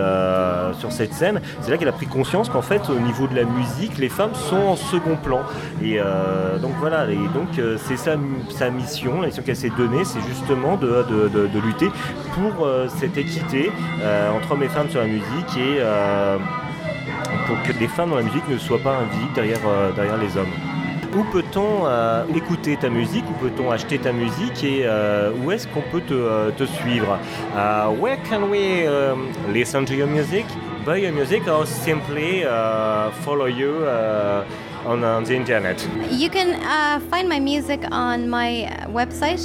sur 0.80 0.92
cette 0.92 1.14
scène, 1.14 1.40
c'est 1.62 1.72
là 1.72 1.78
qu'elle 1.78 1.88
a 1.88 1.94
pris 1.94 2.08
conscience 2.08 2.50
qu'en 2.50 2.62
fait, 2.62 2.82
au 2.90 3.00
niveau 3.00 3.28
de 3.28 3.36
la 3.36 3.46
musique, 3.46 3.98
les 3.98 4.10
femmes 4.10 4.34
sont 4.34 4.58
en 4.58 4.76
second 4.76 5.16
plan. 5.16 5.42
Et 5.82 6.00
donc 6.62 6.72
voilà. 6.80 7.10
Et 7.10 7.16
donc 7.16 7.50
c'est 7.78 7.98
sa, 7.98 8.18
mission, 8.70 9.22
la 9.22 9.28
mission 9.28 9.44
qu'elle 9.44 9.56
s'est 9.56 9.72
donnée, 9.78 10.04
c'est 10.04 10.22
justement 10.28 10.76
de, 10.76 11.06
de, 11.30 11.60
lutter 11.60 11.90
pour 12.34 12.68
cette 13.00 13.18
équité 13.18 13.72
entre 14.36 14.52
hommes 14.52 14.64
et 14.64 14.70
femmes 14.70 14.90
sur 14.90 15.00
la 15.00 15.08
musique 15.08 15.37
et 15.58 15.78
euh, 15.80 16.38
pour 17.46 17.62
que 17.64 17.72
les 17.80 17.88
femmes 17.88 18.12
dans 18.12 18.18
la 18.18 18.24
musique 18.24 18.48
ne 18.50 18.58
soient 18.58 18.80
pas 18.80 18.98
invisibles 18.98 19.34
derrière, 19.34 19.60
euh, 19.68 19.92
derrière 19.92 20.18
les 20.18 20.36
hommes. 20.38 20.52
Où 21.16 21.24
peut-on 21.32 21.86
euh, 21.86 22.26
écouter 22.36 22.78
ta 22.78 22.90
musique 22.90 23.24
Où 23.30 23.34
peut-on 23.34 23.72
acheter 23.72 23.98
ta 23.98 24.12
musique 24.12 24.64
Et 24.64 24.86
où 25.44 25.52
est-ce 25.52 25.68
qu'on 25.68 25.82
peut 25.92 26.02
te, 26.02 26.66
suivre? 26.66 27.18
Uh, 27.56 27.90
Where 28.00 28.18
can 28.30 28.50
we 28.50 28.88
um, 28.88 29.30
listen 29.54 29.86
to 29.86 29.94
your 29.94 30.08
music, 30.08 30.46
buy 30.86 30.98
your 30.98 31.14
music, 31.14 31.48
or 31.48 31.66
simply 31.66 32.44
uh, 32.44 33.10
follow 33.24 33.48
you 33.48 33.86
uh, 33.86 34.44
on, 34.86 35.04
on 35.04 35.24
the 35.24 35.34
internet? 35.34 35.88
You 36.12 36.30
can 36.30 36.60
uh, 36.62 37.00
find 37.10 37.30
my 37.30 37.40
music 37.40 37.80
on 37.92 38.30
my 38.30 38.70
website 38.90 39.40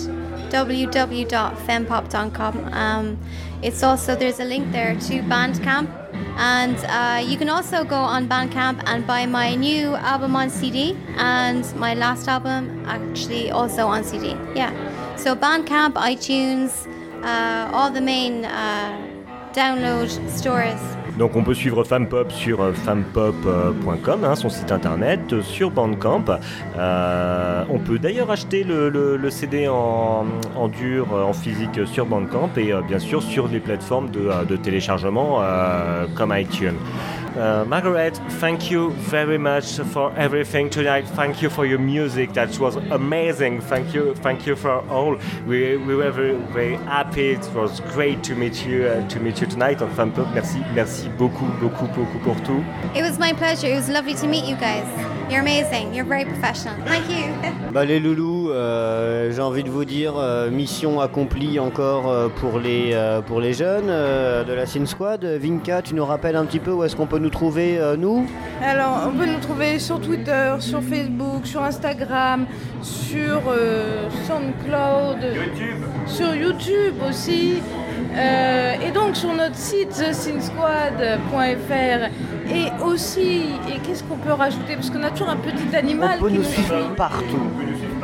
www.fempop.com. 0.52 3.18
it's 3.62 3.82
also 3.82 4.14
there's 4.16 4.40
a 4.40 4.44
link 4.44 4.72
there 4.72 4.94
to 4.94 5.22
Bandcamp, 5.22 5.88
and 6.36 6.76
uh, 6.86 7.24
you 7.24 7.36
can 7.36 7.48
also 7.48 7.84
go 7.84 7.96
on 7.96 8.28
Bandcamp 8.28 8.82
and 8.86 9.06
buy 9.06 9.26
my 9.26 9.54
new 9.54 9.94
album 9.94 10.34
on 10.36 10.50
CD 10.50 10.96
and 11.16 11.64
my 11.76 11.94
last 11.94 12.28
album 12.28 12.84
actually 12.86 13.50
also 13.50 13.86
on 13.86 14.04
CD. 14.04 14.36
Yeah, 14.54 14.72
so 15.16 15.36
Bandcamp, 15.36 15.94
iTunes, 15.94 16.86
uh, 17.22 17.70
all 17.72 17.90
the 17.90 18.00
main 18.00 18.44
uh, 18.44 18.96
download 19.52 20.10
stores. 20.28 20.80
Donc 21.18 21.36
on 21.36 21.42
peut 21.42 21.54
suivre 21.54 21.84
Femme 21.84 22.06
Pop 22.08 22.32
sur 22.32 22.62
euh, 22.62 22.72
fempop.com, 22.72 24.24
hein, 24.24 24.34
son 24.34 24.48
site 24.48 24.72
internet, 24.72 25.20
euh, 25.32 25.42
sur 25.42 25.70
Bandcamp. 25.70 26.24
Euh, 26.78 27.64
on 27.68 27.78
peut 27.78 27.98
d'ailleurs 27.98 28.30
acheter 28.30 28.64
le, 28.64 29.30
CD 29.30 29.68
en, 29.68 30.24
dur, 30.68 31.08
euh, 31.12 31.22
en 31.24 31.32
physique 31.32 31.78
euh, 31.78 31.86
sur 31.86 32.06
Bandcamp 32.06 32.50
et 32.56 32.72
euh, 32.72 32.80
bien 32.80 32.98
sûr 32.98 33.22
sur 33.22 33.48
les 33.48 33.60
plateformes 33.60 34.10
de, 34.10 34.20
euh, 34.20 34.56
téléchargement 34.56 35.40
euh, 35.42 36.06
comme 36.16 36.34
iTunes. 36.36 36.76
Uh, 37.36 37.64
Margaret, 37.66 38.16
thank 38.40 38.70
you 38.70 38.90
very 38.90 39.38
much 39.38 39.78
for 39.78 40.12
everything 40.16 40.68
tonight. 40.68 41.06
Thank 41.08 41.40
you 41.40 41.48
for 41.48 41.64
your 41.64 41.78
music. 41.78 42.34
That 42.34 42.58
was 42.58 42.76
amazing. 42.76 43.62
Thank 43.62 43.94
you, 43.94 44.14
thank 44.16 44.46
you 44.46 44.54
for 44.54 44.86
all. 44.90 45.16
We, 45.46 45.78
we 45.78 45.94
were 45.94 46.10
very, 46.10 46.36
very 46.52 46.76
happy. 46.76 47.30
It 47.30 47.50
was 47.54 47.80
great 47.94 48.22
to 48.24 48.34
meet 48.34 48.66
you, 48.66 48.84
uh, 48.84 49.08
to 49.08 49.18
meet 49.18 49.40
you 49.40 49.46
tonight 49.46 49.80
on 49.80 49.90
Femme 49.94 50.12
Merci, 50.34 50.58
merci 50.74 51.08
beaucoup, 51.16 51.46
beaucoup, 51.58 51.86
beaucoup 51.94 52.18
pour 52.22 52.36
tout. 52.44 52.62
It 52.94 53.02
was 53.02 53.18
my 53.18 53.32
pleasure. 53.32 53.68
It 53.68 53.76
was 53.76 53.88
lovely 53.88 54.14
to 54.14 54.26
meet 54.26 54.44
you 54.44 54.56
guys. 54.56 55.11
You're 55.32 55.40
amazing. 55.40 55.94
You're 55.94 56.04
very 56.04 56.26
professional. 56.26 56.76
Thank 56.84 57.08
you. 57.08 57.32
Bah 57.72 57.86
les 57.86 58.00
loulous, 58.00 58.50
euh, 58.50 59.32
j'ai 59.32 59.40
envie 59.40 59.62
de 59.64 59.70
vous 59.70 59.86
dire, 59.86 60.12
euh, 60.18 60.50
mission 60.50 61.00
accomplie 61.00 61.58
encore 61.58 62.10
euh, 62.10 62.28
pour, 62.28 62.58
les, 62.58 62.90
euh, 62.92 63.22
pour 63.22 63.40
les 63.40 63.54
jeunes 63.54 63.88
euh, 63.88 64.44
de 64.44 64.52
la 64.52 64.66
Sin 64.66 64.84
Squad. 64.84 65.24
Vinka, 65.24 65.80
tu 65.80 65.94
nous 65.94 66.04
rappelles 66.04 66.36
un 66.36 66.44
petit 66.44 66.58
peu 66.58 66.70
où 66.72 66.84
est-ce 66.84 66.94
qu'on 66.94 67.06
peut 67.06 67.18
nous 67.18 67.30
trouver, 67.30 67.78
euh, 67.78 67.96
nous? 67.96 68.26
Alors, 68.62 69.08
on 69.08 69.16
peut 69.18 69.24
nous 69.24 69.40
trouver 69.40 69.78
sur 69.78 69.98
Twitter, 70.02 70.54
sur 70.58 70.82
Facebook, 70.82 71.46
sur 71.46 71.62
Instagram, 71.62 72.44
sur 72.82 73.40
euh, 73.48 74.10
SoundCloud, 74.26 75.34
sur 76.06 76.34
YouTube 76.34 76.96
aussi. 77.08 77.62
Euh, 78.14 78.74
et 78.86 78.90
donc 78.90 79.16
sur 79.16 79.32
notre 79.32 79.56
site 79.56 79.90
thesinsquad.fr 79.90 82.08
et 82.54 82.82
aussi, 82.84 83.44
et 83.68 83.78
qu'est-ce 83.82 84.02
qu'on 84.04 84.16
peut 84.16 84.32
rajouter? 84.32 84.74
Parce 84.74 84.90
qu'on 84.90 85.02
a 85.02 85.10
toujours 85.10 85.30
un 85.30 85.36
petit 85.36 85.74
animal 85.74 86.16
On 86.18 86.22
peut 86.22 86.28
qui 86.30 86.34
nous 86.38 86.44
suivre 86.44 86.94
partout. 86.96 87.50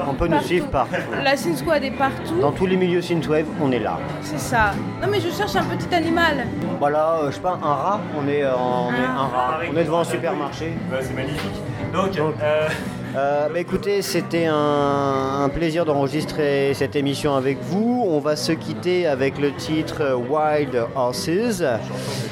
On 0.09 0.15
peut 0.15 0.29
nous 0.29 0.41
suivre 0.41 0.69
partout. 0.69 0.95
La 1.23 1.37
Sin 1.37 1.55
Squad 1.57 1.83
est 1.85 1.91
partout, 1.91 2.39
Dans 2.41 2.53
tous 2.53 2.67
les 2.67 2.77
milieux 2.77 3.03
synthwave, 3.03 3.47
on 3.61 3.71
est 3.73 3.81
là. 3.81 3.99
c'est 4.23 4.39
ça. 4.39 4.73
Non 5.03 5.09
mais 5.11 5.21
je 5.21 5.29
cherche 5.31 5.57
un 5.57 5.65
petit 5.65 5.93
animal. 5.95 6.47
Voilà, 6.79 7.17
euh, 7.23 7.31
je 7.31 7.35
sais 7.37 7.41
pas, 7.41 7.59
un 7.63 7.75
rat, 7.75 8.01
on 8.17 8.29
est, 8.29 8.45
euh, 8.45 8.53
on 8.57 8.93
est 8.93 9.05
Un 9.05 9.27
rat. 9.27 9.59
On 9.73 9.77
est 9.77 9.85
devant 9.85 10.01
un 10.01 10.05
supermarché. 10.05 10.73
c'est 11.01 11.15
magnifique. 11.15 11.61
Donc, 11.93 12.17
euh, 12.17 12.69
Euh, 13.16 13.49
bah 13.49 13.59
écoutez, 13.61 14.03
c'était 14.03 14.44
un, 14.47 15.42
un 15.44 15.49
plaisir 15.49 15.85
d'enregistrer 15.85 16.73
cette 16.75 16.94
émission 16.94 17.35
avec 17.35 17.59
vous. 17.62 18.05
On 18.07 18.18
va 18.18 18.37
se 18.37 18.53
quitter 18.53 19.07
avec 19.07 19.38
le 19.38 19.53
titre 19.53 20.03
euh, 20.03 20.14
Wild 20.16 20.77
Horses. 20.94 21.62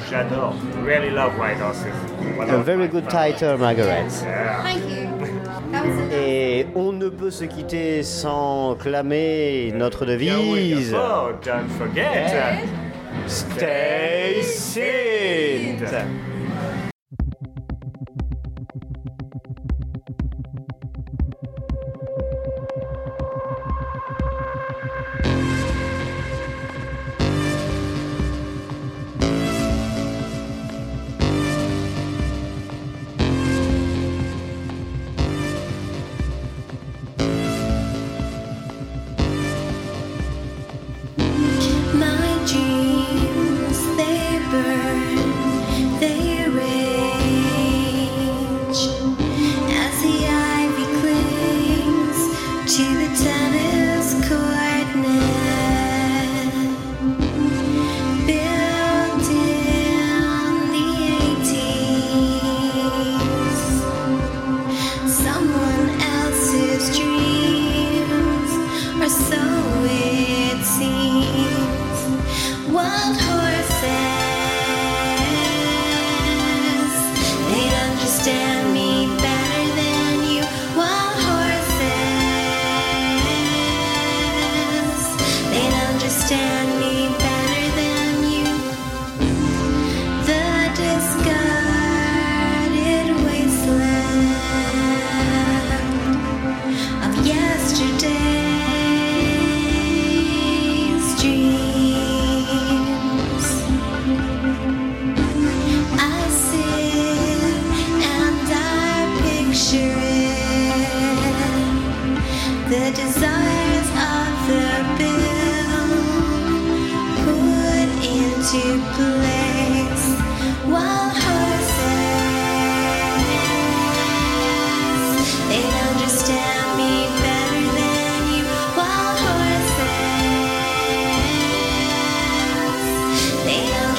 j'adore. 0.09 0.53
Really 0.85 1.09
love 1.09 1.31
White 1.39 1.59
Horses. 1.61 1.85
A 2.49 2.57
very 2.57 2.87
good 2.87 3.07
title, 3.07 3.57
Margaret. 3.57 4.05
Thank 4.63 4.83
you. 4.89 5.07
Et 6.13 6.67
on 6.75 6.91
ne 6.93 7.09
peut 7.09 7.31
se 7.31 7.43
quitter 7.45 8.03
sans 8.03 8.75
clamer 8.75 9.73
notre 9.75 10.05
Yeah, 10.05 10.13
devise. 10.35 10.93
Oh, 10.95 11.31
don't 11.43 11.69
forget. 11.77 12.27
Stay 13.27 14.41
synth. 14.43 15.93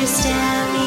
understand. 0.08 0.77